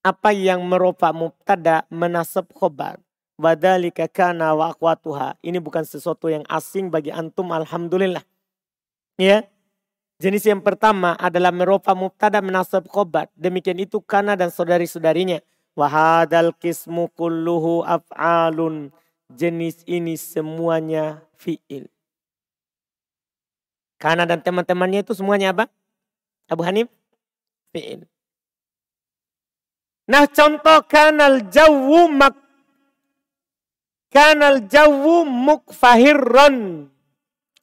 [0.00, 3.02] Apa yang meropa mubtada menasab khobar.
[3.36, 5.36] Wadhalika kana wa akwatuha.
[5.42, 8.22] Ini bukan sesuatu yang asing bagi antum alhamdulillah.
[9.18, 9.44] Ya.
[10.16, 13.28] Jenis yang pertama adalah meropa mubtada menasab khobar.
[13.36, 15.44] Demikian itu kana dan saudari-saudarinya.
[15.76, 18.88] Wahadal kismu kulluhu af'alun.
[19.28, 21.92] Jenis ini semuanya fi'il.
[24.00, 25.68] Karena dan teman-temannya itu semuanya apa?
[26.48, 26.88] Abu Hanif?
[27.76, 28.08] Fi'il.
[30.06, 32.38] Nah contoh kanal jawu mak
[34.08, 36.86] kanal jawu mukfahirron.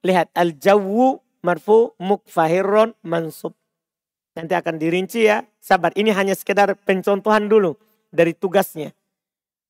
[0.03, 3.53] Lihat al jawu marfu mukfahirron mansub.
[4.33, 5.45] Nanti akan dirinci ya.
[5.61, 7.77] Sabar, ini hanya sekedar pencontohan dulu
[8.09, 8.95] dari tugasnya.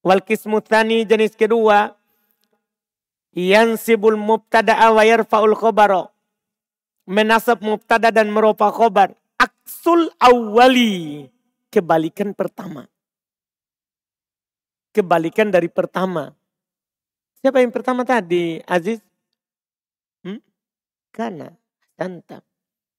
[0.06, 1.92] Wal kismu jenis kedua.
[3.34, 6.14] Yansibul mubtada'a wa yarfa'ul khobaro
[7.10, 9.18] menasab mubtada dan meropa khobar.
[9.36, 11.28] Aksul awali.
[11.74, 12.86] Kebalikan pertama.
[14.94, 16.30] Kebalikan dari pertama.
[17.42, 19.02] Siapa yang pertama tadi, Aziz?
[21.14, 21.63] Kana.
[21.94, 22.42] Tanta.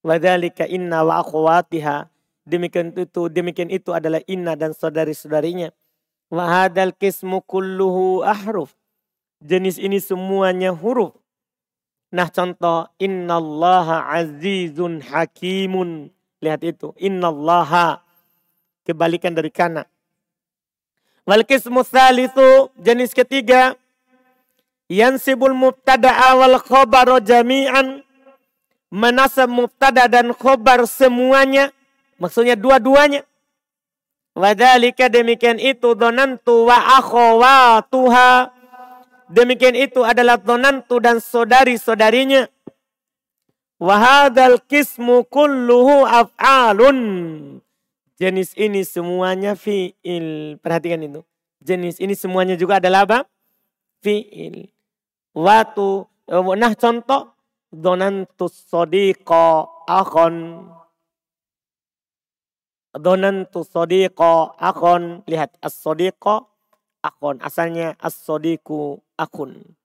[0.05, 2.07] Wadhalika inna wa akhwatiha.
[2.45, 5.73] Demikian itu, demikian itu adalah inna dan saudari-saudarinya.
[6.29, 8.77] Wahadal kismu kulluhu ahruf.
[9.41, 11.17] Jenis ini semuanya huruf.
[12.13, 16.13] Nah contoh, innallaha azizun hakimun.
[16.37, 18.05] Lihat itu, innallaha.
[18.85, 19.89] Kebalikan dari kana.
[21.25, 21.81] Wal kismu
[22.21, 23.73] itu jenis ketiga.
[24.85, 28.04] Yansibul mubtada awal khobar jami'an.
[28.95, 31.75] Menasab mubtada dan khobar semuanya.
[32.15, 33.27] Maksudnya dua-duanya.
[34.31, 38.55] Wadhalika demikian itu donantu wa akhawatuha
[39.25, 42.45] Demikian itu adalah donantu dan saudari-saudarinya.
[43.81, 46.99] Wahadal kismu kulluhu af'alun.
[48.15, 50.55] Jenis ini semuanya fi'il.
[50.63, 51.25] Perhatikan itu.
[51.59, 53.19] Jenis ini semuanya juga adalah apa?
[53.99, 54.71] Fi'il.
[55.35, 56.07] Watu.
[56.55, 57.34] Nah contoh.
[57.75, 60.63] Donantu sodiqo akhon.
[62.95, 65.27] Donantu sodiqo akhon.
[65.27, 65.59] Lihat.
[65.59, 66.47] As-sodiqo
[67.03, 67.43] akhon.
[67.43, 69.75] Asalnya as-sodiku akun.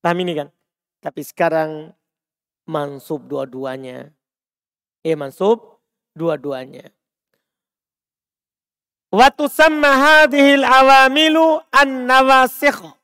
[0.00, 0.48] Paham ini kan?
[1.02, 1.92] Tapi sekarang
[2.64, 4.10] mansub dua-duanya.
[5.04, 5.82] Eh mansub
[6.16, 6.88] dua-duanya.
[9.12, 12.95] Wa tusamma hadhil awamilu an-nawasikh.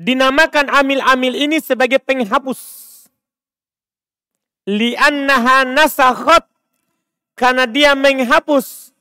[0.00, 2.56] Dinamakan amil-amil ini sebagai penghapus.
[4.64, 6.48] Li'annaha nasakhat.
[7.36, 8.96] Karena dia menghapus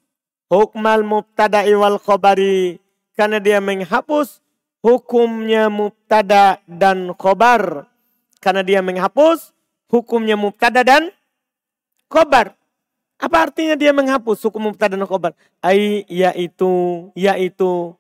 [0.52, 2.80] hukmal mubtada'i wal khobari
[3.16, 4.40] karena dia menghapus
[4.84, 7.88] hukumnya mubtada dan khobar.
[8.44, 9.56] Karena dia menghapus
[9.88, 11.16] hukumnya mubtada dan
[12.12, 12.60] khobar.
[13.20, 15.32] Apa artinya dia menghapus hukum mubtada dan khobar?
[15.64, 17.96] Ai yaitu yaitu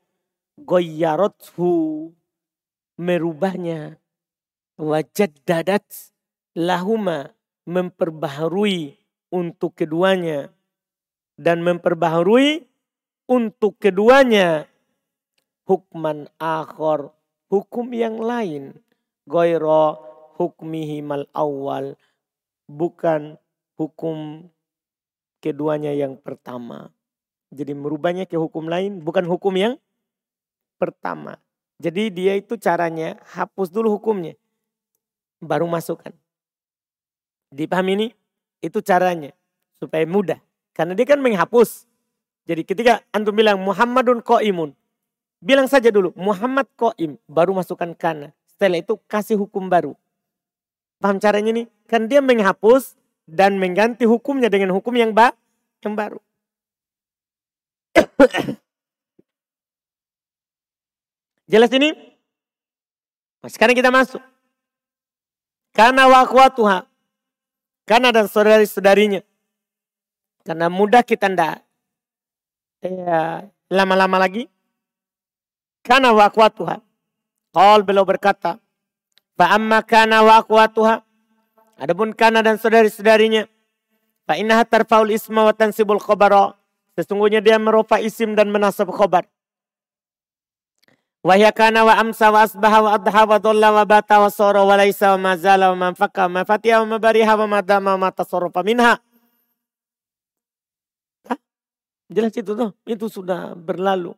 [0.55, 2.11] goyarothu
[2.99, 3.95] merubahnya
[4.75, 5.87] wajad dadat
[6.51, 7.31] lahuma
[7.63, 8.99] memperbaharui
[9.31, 10.51] untuk keduanya
[11.39, 12.67] dan memperbaharui
[13.23, 14.67] untuk keduanya
[15.63, 17.15] hukman akhor,
[17.47, 18.75] hukum yang lain.
[19.29, 20.01] Goiro
[20.35, 21.95] hukmihi mal awal,
[22.67, 23.39] bukan
[23.79, 24.49] hukum
[25.39, 26.91] keduanya yang pertama.
[27.53, 29.73] Jadi merubahnya ke hukum lain, bukan hukum yang
[30.81, 31.37] pertama.
[31.79, 34.35] Jadi dia itu caranya hapus dulu hukumnya.
[35.39, 36.11] Baru masukkan.
[37.55, 38.07] Dipahami ini?
[38.59, 39.31] Itu caranya.
[39.79, 40.43] Supaya mudah.
[40.75, 41.87] Karena dia kan menghapus.
[42.43, 44.75] Jadi ketika antum bilang Muhammadun imun
[45.39, 48.35] Bilang saja dulu, Muhammad Qaim, baru masukkan kana.
[48.43, 49.95] Setelah itu kasih hukum baru.
[50.99, 51.63] Paham caranya ini?
[51.87, 55.31] Kan dia menghapus dan mengganti hukumnya dengan hukum yang, ba
[55.79, 56.19] yang baru.
[61.49, 61.89] Jelas ini?
[63.41, 64.21] Nah, sekarang kita masuk.
[65.73, 66.85] Karena wakwatuha.
[67.89, 69.25] Karena dan saudari-saudarinya.
[70.45, 71.65] Karena mudah kita ndak
[72.85, 74.45] ya, lama-lama lagi
[75.83, 76.79] kana waqwatuha.
[77.49, 78.61] Qal beliau berkata,
[79.33, 81.01] fa amma kana waqwatuha.
[81.79, 83.47] Adapun kana dan saudari-saudarinya,
[84.27, 86.53] fa innaha tarfaul isma wa tansibul khabara.
[86.93, 89.25] Sesungguhnya dia merupa isim dan menasab khabar.
[91.19, 94.79] Wahya kana wa amsa wa asbaha wa adha wa dhalla wa bata wa sara wa
[94.79, 99.03] laisa wa mazala wa manfaka wa mafatiha wa mabariha wa madama wa matasarrufa minha.
[102.09, 104.15] Jelas itu tuh, itu sudah berlalu.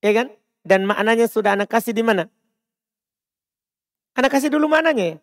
[0.00, 0.32] Ya kan?
[0.62, 2.30] Dan maknanya sudah anak kasih di mana?
[4.16, 5.16] Anak kasih dulu maknanya ya?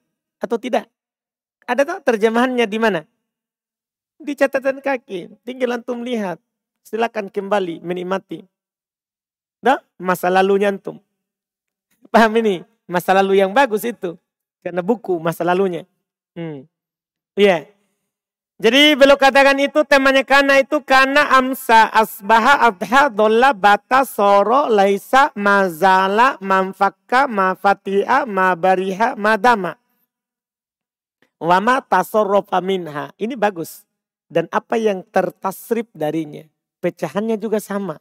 [0.44, 0.92] Atau tidak?
[1.66, 3.02] Ada tahu terjemahannya di mana?
[4.20, 5.42] Di catatan kaki.
[5.48, 6.38] Tinggal antum lihat.
[6.84, 8.44] Silakan kembali menikmati.
[9.64, 11.00] Dah, masa lalunya antum.
[12.13, 12.62] Paham ini?
[12.86, 14.13] Masa lalu yang bagus itu.
[14.62, 15.89] Karena buku masa lalunya.
[16.38, 16.69] Hmm.
[17.34, 17.49] Iya.
[17.49, 17.62] Yeah.
[18.62, 25.34] Jadi beliau katakan itu temanya karena itu karena amsa asbaha adha dolla bata soro laisa
[25.34, 29.76] mazala manfakka mafatia mabariha madama.
[31.41, 33.10] Wama tasorofa minha.
[33.17, 33.84] Ini bagus.
[34.30, 36.45] Dan apa yang tertasrip darinya.
[36.80, 37.99] Pecahannya juga sama.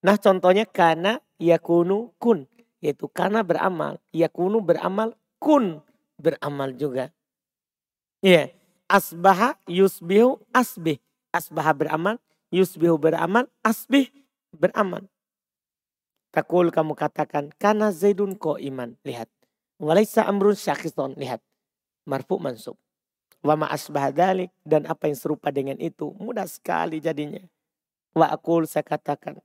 [0.00, 2.48] Nah contohnya karena yakunu kun.
[2.80, 4.00] Yaitu karena beramal.
[4.12, 5.84] Yakunu beramal kun
[6.16, 7.12] beramal juga.
[8.24, 8.50] Iya.
[8.52, 10.98] Yeah asbaha yusbihu asbih.
[11.30, 12.18] Asbaha beramal,
[12.50, 14.10] yusbihu beramal, asbih
[14.50, 15.06] beramal.
[16.34, 18.98] Takul kamu katakan, karena Zaidun ko iman.
[19.06, 19.30] Lihat.
[19.78, 21.14] Walaysa amrun syakhiton.
[21.14, 21.38] Lihat.
[22.02, 22.74] Marfu mansub.
[23.46, 24.50] Wama asbah dalik.
[24.66, 26.14] Dan apa yang serupa dengan itu.
[26.18, 27.42] Mudah sekali jadinya.
[28.14, 29.38] Wa akul saya katakan.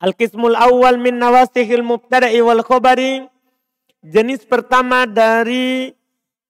[0.00, 3.28] Al-qismul awal min nawasihil mubtada'i wal khobari.
[4.00, 5.92] jenis pertama dari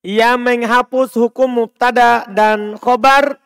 [0.06, 3.42] yang menghapus hukum mubtada dan khobar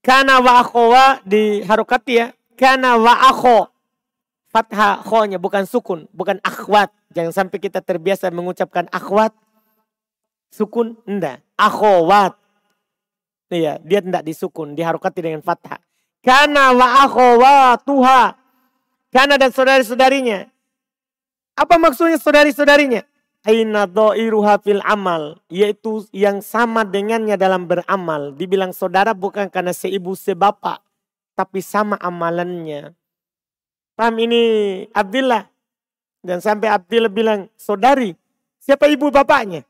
[0.00, 2.26] Kana wa akhowa di harokat ya.
[2.56, 3.68] Kana wa akho.
[4.48, 6.08] Fathah khonya bukan sukun.
[6.10, 6.88] Bukan akhwat.
[7.12, 9.36] Jangan sampai kita terbiasa mengucapkan akhwat.
[10.48, 10.96] Sukun.
[11.04, 11.44] Enggak.
[11.54, 12.34] Akhwat.
[13.52, 14.72] Iya, dia tidak disukun.
[14.72, 15.78] Diharokati dengan fathah.
[16.20, 18.36] Kana wa tuha.
[19.10, 20.46] Kana dan saudari-saudarinya.
[21.56, 23.02] Apa maksudnya saudari-saudarinya?
[23.40, 25.40] Aina do'iruha fil amal.
[25.48, 28.36] Yaitu yang sama dengannya dalam beramal.
[28.36, 30.84] Dibilang saudara bukan karena seibu sebapak.
[31.34, 32.92] Tapi sama amalannya.
[33.96, 34.40] Paham ini
[34.92, 35.48] Abdullah.
[36.20, 38.12] Dan sampai Abdullah bilang, saudari,
[38.60, 39.64] siapa ibu bapaknya?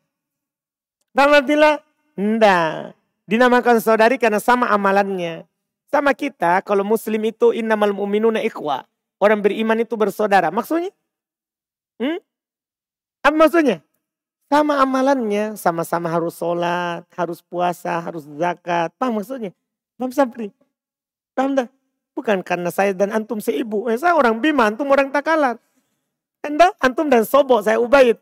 [1.15, 1.79] Paham Abdullah?
[2.19, 2.99] Tidak.
[3.31, 5.47] Dinamakan saudari karena sama amalannya.
[5.91, 8.87] Sama kita, kalau muslim itu innamal mu'minuna ikhwa.
[9.19, 10.55] Orang beriman itu bersaudara.
[10.55, 10.95] Maksudnya?
[11.99, 12.23] Hmm?
[13.27, 13.83] Apa maksudnya?
[14.51, 18.91] Sama amalannya, sama-sama harus sholat, harus puasa, harus zakat.
[18.99, 19.55] Paham maksudnya?
[19.95, 20.51] Paham Sabri?
[21.37, 21.69] Paham dah?
[22.15, 23.87] Bukan karena saya dan antum seibu.
[23.87, 25.61] Eh, saya orang Bima, antum orang Takalar.
[26.41, 28.17] Anda, antum dan Sobo, saya Ubaid.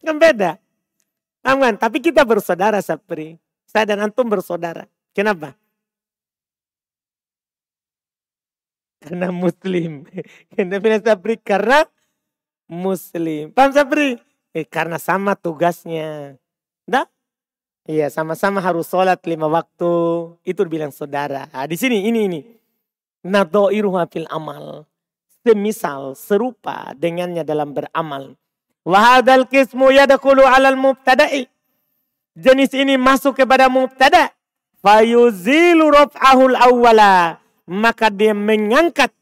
[0.00, 0.56] Kan beda.
[1.44, 1.74] Paham kan?
[1.76, 3.36] Tapi kita bersaudara Sabri.
[3.68, 4.88] Saya dan antum bersaudara.
[5.12, 5.54] Kenapa?
[8.98, 10.06] Karena muslim.
[10.54, 11.34] Kenapa Sabri?
[11.38, 11.86] Karena
[12.66, 13.54] muslim.
[13.54, 14.18] Paham Sabri?
[14.52, 16.34] Eh, karena sama tugasnya.
[16.88, 17.06] Dah?
[17.88, 19.92] Iya, sama-sama harus sholat lima waktu.
[20.44, 21.48] Itu bilang saudara.
[21.48, 22.40] Nah, di sini, ini, ini.
[23.24, 24.84] Nado'iruha fil amal.
[25.40, 28.36] Semisal, serupa dengannya dalam beramal.
[28.84, 31.48] Wahadal kismu yadakulu alal mubtada'i.
[32.36, 34.36] Jenis ini masuk kepada mubtada.
[34.84, 37.40] Fayuzilu raf'ahul awwala.
[37.68, 39.12] Maka dia mengangkat.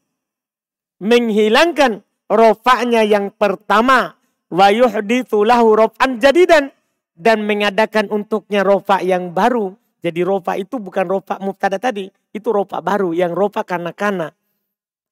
[0.97, 6.71] Menghilangkan rofaknya yang pertama wa raf'an jadidan
[7.17, 9.75] dan mengadakan untuknya rofa yang baru.
[9.99, 14.31] Jadi rofa itu bukan rofa mubtada tadi, itu rofa baru yang rofa karena kana.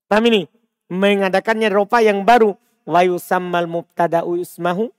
[0.05, 0.45] Paham ini?
[0.93, 2.53] Mengadakannya rofa yang baru.
[2.85, 4.93] Wa yusammal mubtada usmahu.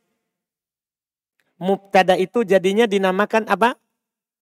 [1.63, 3.79] Mubtada itu jadinya dinamakan apa?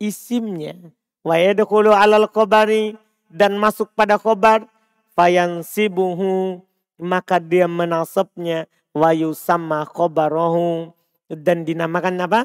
[0.00, 0.72] Isimnya.
[1.20, 2.96] Wa alal khabari
[3.35, 4.70] dan masuk pada khobar.
[5.18, 6.62] Fayansibuhu
[6.99, 10.94] maka dia menasabnya wayu sama khobarohu
[11.27, 12.40] dan dinamakan apa?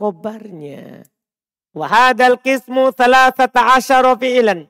[0.00, 1.04] Khobarnya.
[1.72, 4.68] Wahadal kismu salasata asyara fi'ilan.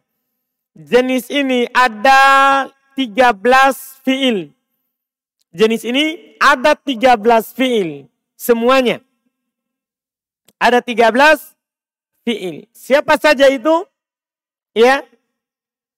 [0.78, 4.54] Jenis ini ada 13 fi'il.
[5.50, 7.18] Jenis ini ada 13
[7.52, 8.06] fi'il.
[8.38, 9.02] Semuanya.
[10.62, 11.52] Ada 13
[12.22, 12.70] fi'il.
[12.70, 13.84] Siapa saja itu?
[14.72, 15.04] Ya.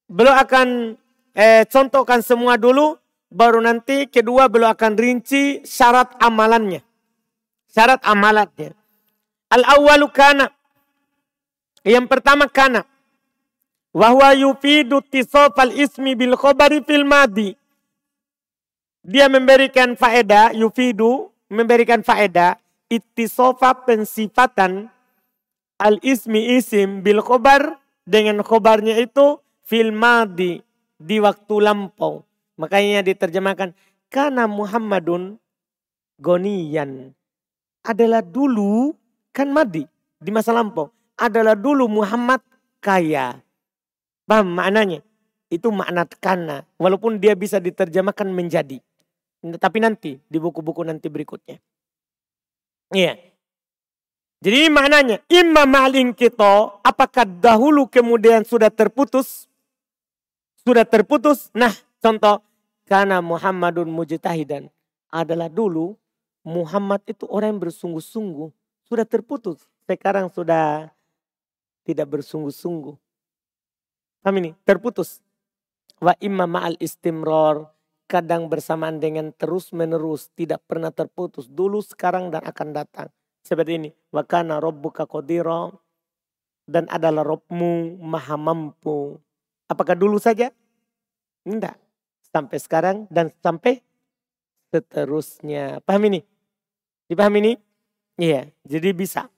[0.08, 0.98] Belum akan
[1.32, 2.96] eh, contohkan semua dulu
[3.32, 6.84] baru nanti kedua beliau akan rinci syarat amalannya.
[7.72, 8.76] Syarat amalatnya.
[9.50, 10.46] Al-awwalu kana.
[11.82, 12.86] Yang pertama kana.
[13.94, 17.54] Wahwa yufidu tisofal ismi bil khobari fil madi.
[19.04, 22.56] Dia memberikan faedah, yufidu, memberikan faedah,
[22.88, 24.88] ittisofa pensifatan
[25.76, 27.76] al-ismi isim bil khobar
[28.08, 30.60] dengan khobarnya itu fil madi
[31.00, 32.22] di waktu lampau.
[32.54, 33.74] Makanya diterjemahkan
[34.12, 35.42] karena Muhammadun
[36.22, 37.10] goniyan
[37.82, 38.94] adalah dulu
[39.34, 39.82] kan madi
[40.22, 42.42] di masa lampau adalah dulu Muhammad
[42.78, 43.42] kaya.
[44.24, 45.02] Paham maknanya?
[45.50, 48.80] Itu makna karena walaupun dia bisa diterjemahkan menjadi.
[49.44, 51.60] Tapi nanti di buku-buku nanti berikutnya.
[52.94, 53.20] Iya.
[54.40, 59.48] Jadi maknanya imma maling kita apakah dahulu kemudian sudah terputus?
[60.64, 61.52] Sudah terputus.
[61.52, 61.72] Nah
[62.04, 62.44] Contoh,
[62.84, 64.68] karena Muhammadun mujtahidan
[65.08, 65.96] adalah dulu
[66.44, 68.52] Muhammad itu orang yang bersungguh-sungguh.
[68.84, 69.64] Sudah terputus.
[69.88, 70.92] Sekarang sudah
[71.88, 72.92] tidak bersungguh-sungguh.
[74.20, 74.52] Paham ini?
[74.68, 75.24] Terputus.
[75.96, 77.72] Wa imma ma'al istimror.
[78.04, 80.28] Kadang bersamaan dengan terus menerus.
[80.36, 81.48] Tidak pernah terputus.
[81.48, 83.08] Dulu, sekarang, dan akan datang.
[83.40, 83.90] Seperti ini.
[84.12, 85.72] Wa kana robbuka qadira.
[86.68, 89.16] Dan adalah Robmu maha mampu.
[89.68, 90.52] Apakah dulu saja?
[91.44, 91.84] Tidak
[92.34, 93.78] sampai sekarang dan sampai
[94.74, 95.78] seterusnya.
[95.86, 96.20] Paham ini?
[97.06, 97.52] Dipahami ini?
[98.18, 99.30] Iya, jadi bisa.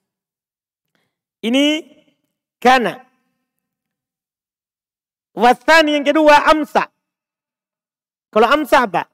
[1.44, 1.84] Ini
[2.56, 3.04] karena.
[5.36, 6.88] Wasani yang kedua amsa.
[8.32, 9.04] Kalau amsa apa?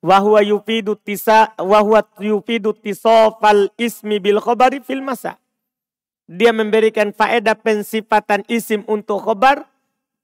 [0.00, 5.36] Wahwa yufidu tisa wahwa yufidu tisofal ismi bil khobari fil masa.
[6.24, 9.68] Dia memberikan faedah pensifatan isim untuk khobar.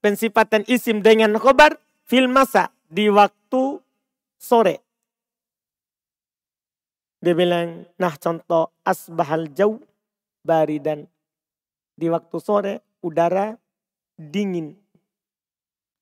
[0.05, 3.81] Pensifatan isim dengan khobar fil masa di waktu
[4.37, 4.85] sore.
[7.25, 9.81] Dia bilang, nah contoh asbahal jauh
[10.45, 11.09] baridan.
[11.97, 13.57] Di waktu sore udara
[14.13, 14.77] dingin.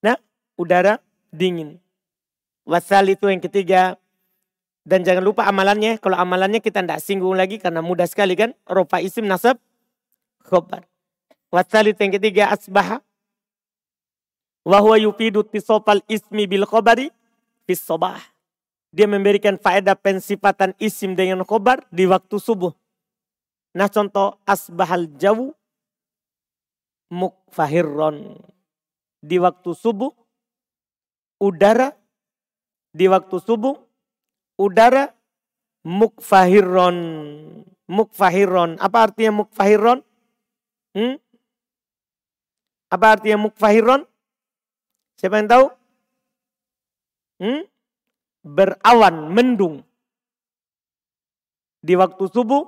[0.04, 0.20] Nah,
[0.60, 0.99] udara
[1.32, 1.80] dingin.
[2.68, 3.95] Wasal itu yang ketiga.
[4.84, 5.95] Dan jangan lupa amalannya.
[6.04, 8.51] Kalau amalannya kita tidak singgung lagi karena mudah sekali kan.
[8.68, 9.64] Rofa isim nasab
[10.43, 10.84] khobar.
[11.56, 12.99] Wasal itu yang ketiga asbah.
[14.64, 17.11] Wahwa yufidu tisopal ismi bil khobari
[17.68, 18.20] bis sobah.
[18.93, 22.72] Dia memberikan faedah pensifatan isim dengan khobar di waktu subuh.
[23.74, 25.51] Nah contoh asbahal jauh
[27.09, 28.38] mukfahirron.
[29.24, 30.14] Di waktu subuh
[31.41, 31.91] udara
[32.93, 33.76] di waktu subuh
[34.61, 35.09] udara
[35.84, 36.97] mukfahirron.
[37.84, 38.80] Mukfahirron.
[38.80, 39.99] Apa artinya mukfahirron?
[40.95, 41.20] Hmm?
[42.88, 44.07] Apa artinya mukfahirron?
[45.18, 45.66] Siapa yang tahu?
[47.43, 47.64] Hmm?
[48.43, 49.82] berawan, mendung.
[51.80, 52.64] Di waktu subuh,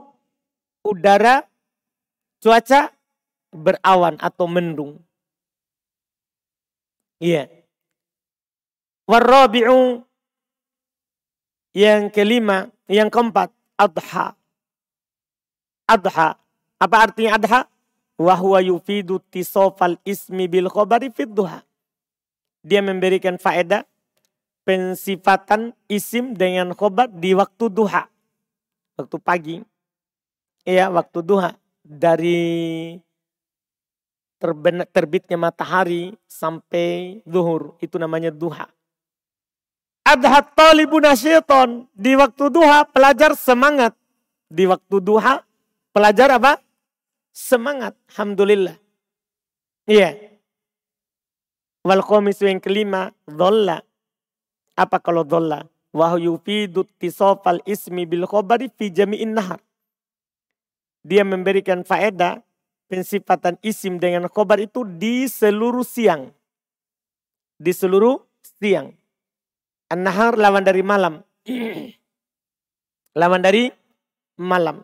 [0.88, 1.44] udara,
[2.40, 2.92] cuaca
[3.52, 5.00] berawan atau mendung.
[7.20, 7.48] Iya.
[9.08, 10.04] Warrabi'u
[11.76, 14.36] yang kelima, yang keempat, adha.
[15.86, 16.28] Adha.
[16.76, 17.60] Apa artinya adha?
[18.16, 21.64] Wahwa yufidu tisofal ismi bil khobari fid duha.
[22.66, 23.86] Dia memberikan faedah
[24.66, 28.10] pensifatan isim dengan khobar di waktu duha.
[28.98, 29.58] Waktu pagi.
[30.66, 31.54] Iya, waktu duha.
[31.86, 32.98] Dari
[34.90, 37.78] terbitnya matahari sampai zuhur.
[37.78, 38.66] Itu namanya duha.
[40.02, 41.86] Adhat talibuna syaiton.
[41.94, 43.94] Di waktu duha pelajar semangat.
[44.50, 45.46] Di waktu duha
[45.94, 46.58] pelajar apa?
[47.30, 47.94] Semangat.
[48.10, 48.74] Alhamdulillah.
[49.86, 50.35] Iya.
[51.86, 52.02] Wal
[52.42, 53.14] yang kelima.
[53.30, 53.86] Dholla
[54.76, 55.64] apa kalau dolla?
[55.96, 59.64] Wahyu yufidu tisofal ismi bil khobari fi jami'in nahar.
[61.08, 62.44] Dia memberikan faedah
[62.92, 66.36] pensifatan isim dengan khobar itu di seluruh siang.
[67.56, 68.20] Di seluruh
[68.60, 68.92] siang.
[69.88, 71.24] An-nahar lawan dari malam.
[73.22, 73.72] lawan dari
[74.36, 74.84] malam.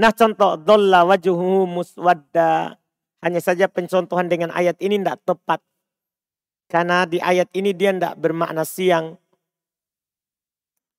[0.00, 2.80] Nah contoh dolla wajuhu muswadda.
[3.20, 5.60] Hanya saja pencontohan dengan ayat ini tidak tepat.
[6.68, 9.16] Karena di ayat ini dia tidak bermakna siang.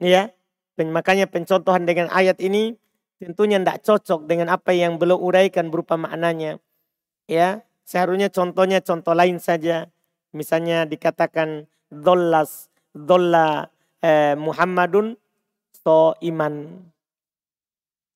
[0.02, 0.34] Ya,
[0.82, 2.74] makanya pencontohan dengan ayat ini
[3.22, 6.58] tentunya tidak cocok dengan apa yang belum uraikan berupa maknanya.
[7.30, 9.92] Ya, seharusnya contohnya contoh lain saja.
[10.34, 13.70] Misalnya dikatakan dollas, dolla
[14.02, 15.20] eh, Muhammadun
[15.86, 16.82] so iman.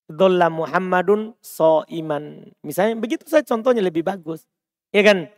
[0.10, 2.50] Dolla Muhammadun so iman.
[2.66, 4.50] Misalnya begitu saya contohnya lebih bagus.
[4.90, 5.30] Ya kan?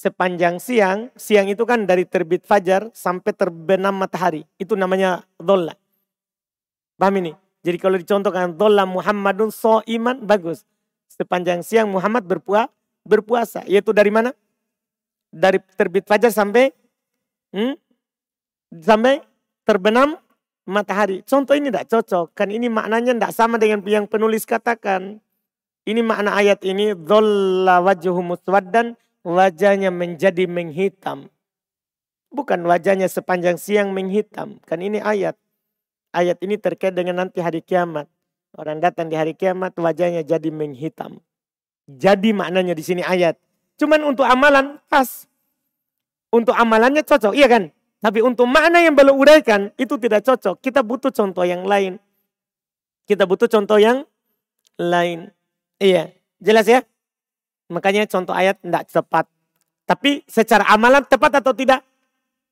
[0.00, 4.48] Sepanjang siang, siang itu kan dari terbit fajar sampai terbenam matahari.
[4.56, 5.76] Itu namanya dolla.
[6.96, 7.36] Paham ini?
[7.60, 10.64] Jadi kalau dicontohkan dolla Muhammadun so iman, bagus.
[11.12, 12.72] Sepanjang siang Muhammad berpuasa,
[13.04, 13.60] berpuasa.
[13.68, 14.32] Yaitu dari mana?
[15.28, 16.72] Dari terbit fajar sampai
[17.52, 17.76] hmm,
[18.80, 19.20] sampai
[19.68, 20.16] terbenam
[20.64, 21.20] matahari.
[21.28, 22.32] Contoh ini tidak cocok.
[22.32, 25.20] Kan ini maknanya tidak sama dengan yang penulis katakan.
[25.84, 26.96] Ini makna ayat ini.
[26.96, 28.96] Dolla wajuhu muswaddan
[29.26, 31.28] wajahnya menjadi menghitam.
[32.30, 34.62] Bukan wajahnya sepanjang siang menghitam.
[34.62, 35.34] Kan ini ayat.
[36.14, 38.06] Ayat ini terkait dengan nanti hari kiamat.
[38.54, 41.22] Orang datang di hari kiamat wajahnya jadi menghitam.
[41.90, 43.38] Jadi maknanya di sini ayat.
[43.78, 45.26] Cuman untuk amalan pas.
[46.30, 47.74] Untuk amalannya cocok, iya kan?
[48.00, 50.62] Tapi untuk makna yang belum uraikan itu tidak cocok.
[50.62, 51.98] Kita butuh contoh yang lain.
[53.10, 54.06] Kita butuh contoh yang
[54.78, 55.34] lain.
[55.82, 56.86] Iya, jelas ya?
[57.70, 59.24] Makanya contoh ayat tidak tepat.
[59.86, 61.86] Tapi secara amalan tepat atau tidak?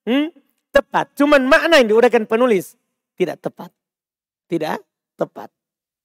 [0.07, 0.31] Hmm?
[0.71, 1.11] Tepat.
[1.19, 2.79] Cuman makna yang diuraikan penulis
[3.19, 3.75] tidak tepat.
[4.47, 4.79] Tidak
[5.19, 5.51] tepat.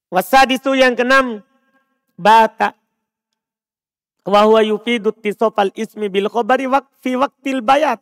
[0.09, 1.45] Wasadisu yang keenam.
[2.17, 2.73] Bata.
[4.25, 6.65] Wahwa yufidu tisofal ismi bil khobari
[7.01, 8.01] fi waktil bayat.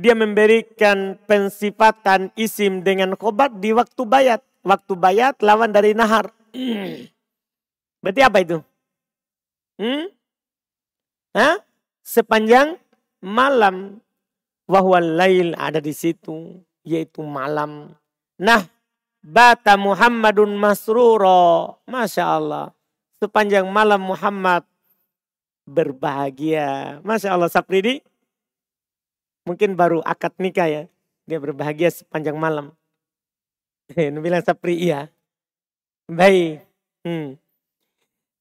[0.00, 4.40] Dia memberikan pensifatan isim dengan khobar di waktu bayat.
[4.64, 6.32] Waktu bayat lawan dari nahar.
[8.02, 8.58] Berarti apa itu?
[9.80, 10.12] Hmm?
[11.32, 11.56] Hah?
[12.04, 12.76] Sepanjang
[13.24, 14.04] malam.
[14.68, 16.60] Wahwal lail ada di situ.
[16.84, 17.96] Yaitu malam.
[18.36, 18.68] Nah.
[19.20, 21.80] Bata Muhammadun masruro.
[21.88, 22.72] Masya Allah.
[23.20, 24.64] Sepanjang malam Muhammad
[25.68, 27.00] berbahagia.
[27.04, 28.00] Masya Allah Sapridi.
[29.44, 30.82] Mungkin baru akad nikah ya.
[31.28, 32.72] Dia berbahagia sepanjang malam.
[34.24, 35.12] Bilang Sapri iya.
[36.08, 36.64] Baik.
[37.04, 37.36] Hmm.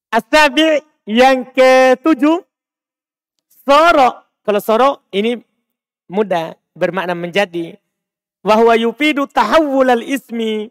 [0.10, 2.46] Asabi yang ketujuh,
[3.66, 4.10] soro.
[4.46, 5.42] Kalau soro ini
[6.06, 7.74] mudah bermakna menjadi.
[8.46, 10.70] Wahwa yufidu tahawul al ismi.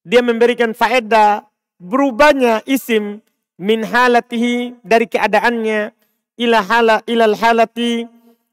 [0.00, 1.44] Dia memberikan faedah
[1.76, 3.20] berubahnya isim
[3.60, 5.92] min halatihi dari keadaannya
[6.40, 8.04] ila hala ilal halati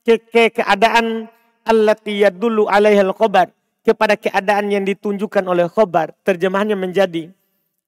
[0.03, 1.27] ke, ke keadaan
[1.67, 3.51] allati yadullu alaihal khobar
[3.83, 7.31] kepada keadaan yang ditunjukkan oleh khobar terjemahannya menjadi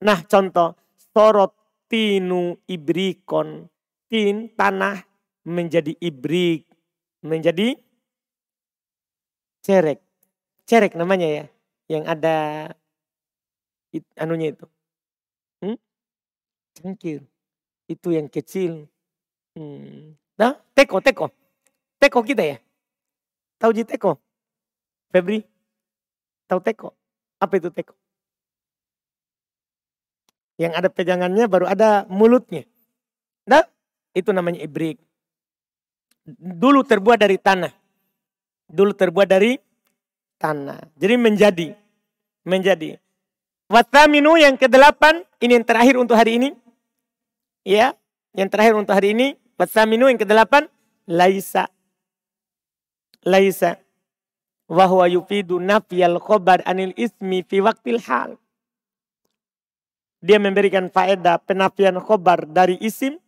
[0.04, 0.76] nah contoh
[1.16, 1.56] sorot
[1.96, 3.72] tinu ibrikon.
[4.12, 5.00] Tin tanah
[5.48, 6.68] menjadi ibrik
[7.24, 7.80] menjadi
[9.64, 10.04] cerek.
[10.68, 11.46] Cerek namanya ya
[11.88, 12.70] yang ada
[13.96, 14.68] it, anunya itu.
[15.64, 15.80] Hmm?
[16.76, 17.24] cangkir.
[17.88, 18.92] Itu yang kecil.
[19.56, 20.20] Hmm.
[20.36, 21.32] nah teko teko.
[21.96, 22.58] Teko kita ya?
[23.56, 24.20] Tahu ji teko?
[25.16, 25.48] Febri?
[26.52, 26.92] Tahu teko?
[27.40, 27.96] Apa itu teko
[30.56, 32.64] yang ada pegangannya baru ada mulutnya
[33.46, 33.64] nah
[34.16, 35.00] itu namanya ibrik
[36.36, 37.72] dulu terbuat dari tanah.
[38.66, 39.62] Dulu terbuat dari
[40.42, 40.82] tanah.
[40.98, 41.68] Jadi menjadi.
[42.46, 42.98] Menjadi.
[43.70, 45.22] Wataminu yang kedelapan.
[45.38, 46.50] Ini yang terakhir untuk hari ini.
[47.62, 47.94] Ya.
[48.34, 49.38] Yang terakhir untuk hari ini.
[49.56, 50.66] Wataminu yang kedelapan.
[51.06, 51.70] Laisa.
[53.22, 53.78] Laisa.
[54.66, 58.42] Wahwa yufidu nafiyal khobar anil ismi fi waktil hal.
[60.26, 63.22] Dia memberikan faedah penafian khobar dari isim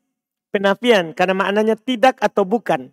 [0.49, 2.89] penafian karena maknanya tidak atau bukan.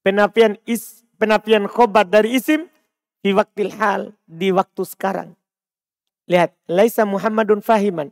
[0.00, 2.72] Penafian is penafian khobar dari isim
[3.20, 5.36] di waktu hal di waktu sekarang.
[6.24, 8.08] Lihat, laisa Muhammadun fahiman.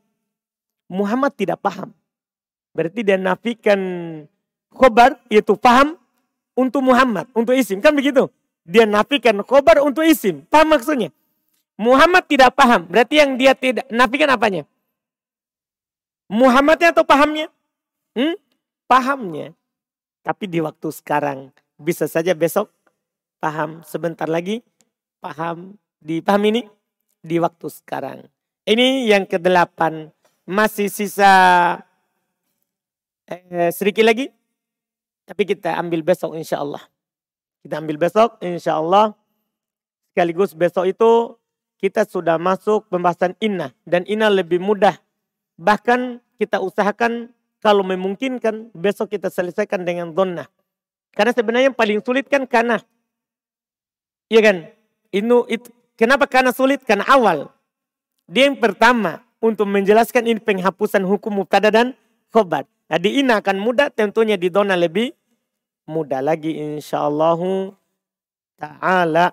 [0.92, 1.96] Muhammad tidak paham.
[2.76, 3.80] Berarti dia nafikan
[4.68, 5.96] khobar yaitu paham
[6.52, 7.80] untuk Muhammad, untuk isim.
[7.80, 8.28] Kan begitu?
[8.68, 10.44] Dia nafikan khobar untuk isim.
[10.52, 11.08] Paham maksudnya?
[11.80, 12.84] Muhammad tidak paham.
[12.84, 14.68] Berarti yang dia tidak nafikan apanya?
[16.26, 17.48] Muhammadnya atau pahamnya?
[18.16, 18.34] Hmm?
[18.86, 19.52] pahamnya.
[20.22, 22.72] Tapi di waktu sekarang bisa saja besok
[23.38, 24.64] paham sebentar lagi
[25.20, 26.62] paham di paham ini
[27.22, 28.26] di waktu sekarang.
[28.66, 30.10] Ini yang kedelapan
[30.46, 31.30] masih sisa
[33.30, 34.30] eh, sedikit lagi
[35.26, 36.82] tapi kita ambil besok insya Allah.
[37.62, 39.14] Kita ambil besok insya Allah.
[40.10, 41.38] Sekaligus besok itu
[41.78, 43.74] kita sudah masuk pembahasan inna.
[43.86, 44.98] Dan inna lebih mudah.
[45.56, 47.32] Bahkan kita usahakan
[47.64, 50.44] kalau memungkinkan besok kita selesaikan dengan donna.
[51.16, 52.76] Karena sebenarnya yang paling sulit kan karena.
[54.28, 54.56] Iya kan?
[55.08, 56.84] Itu, itu, kenapa karena sulit?
[56.84, 57.48] Karena awal.
[58.28, 61.96] Dia yang pertama untuk menjelaskan ini penghapusan hukum mubtada dan
[62.34, 62.68] khobar.
[62.86, 65.14] Nah di ini akan mudah tentunya di donna lebih
[65.86, 67.38] mudah lagi insya Allah
[68.58, 69.32] ta'ala.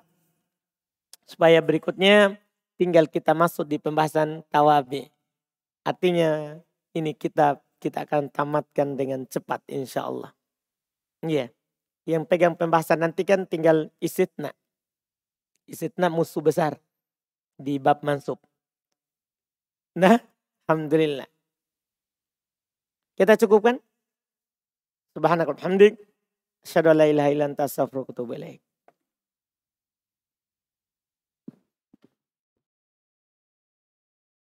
[1.26, 2.38] Supaya berikutnya
[2.78, 5.10] tinggal kita masuk di pembahasan tawabi.
[5.84, 6.60] Artinya
[6.96, 10.32] ini kitab kita akan tamatkan dengan cepat insya Allah.
[11.24, 11.48] Iya.
[11.48, 11.50] Yeah.
[12.04, 14.52] Yang pegang pembahasan nanti kan tinggal isitna.
[15.68, 16.80] Isitna musuh besar
[17.56, 18.40] di bab mansub.
[19.96, 20.20] Nah,
[20.64, 21.28] Alhamdulillah.
[23.20, 23.84] Kita cukupkan?
[25.14, 26.00] Subhanakallah hamdik.
[26.64, 28.63] Asyhadu an la ilaha astaghfiruka wa atubu ilaik.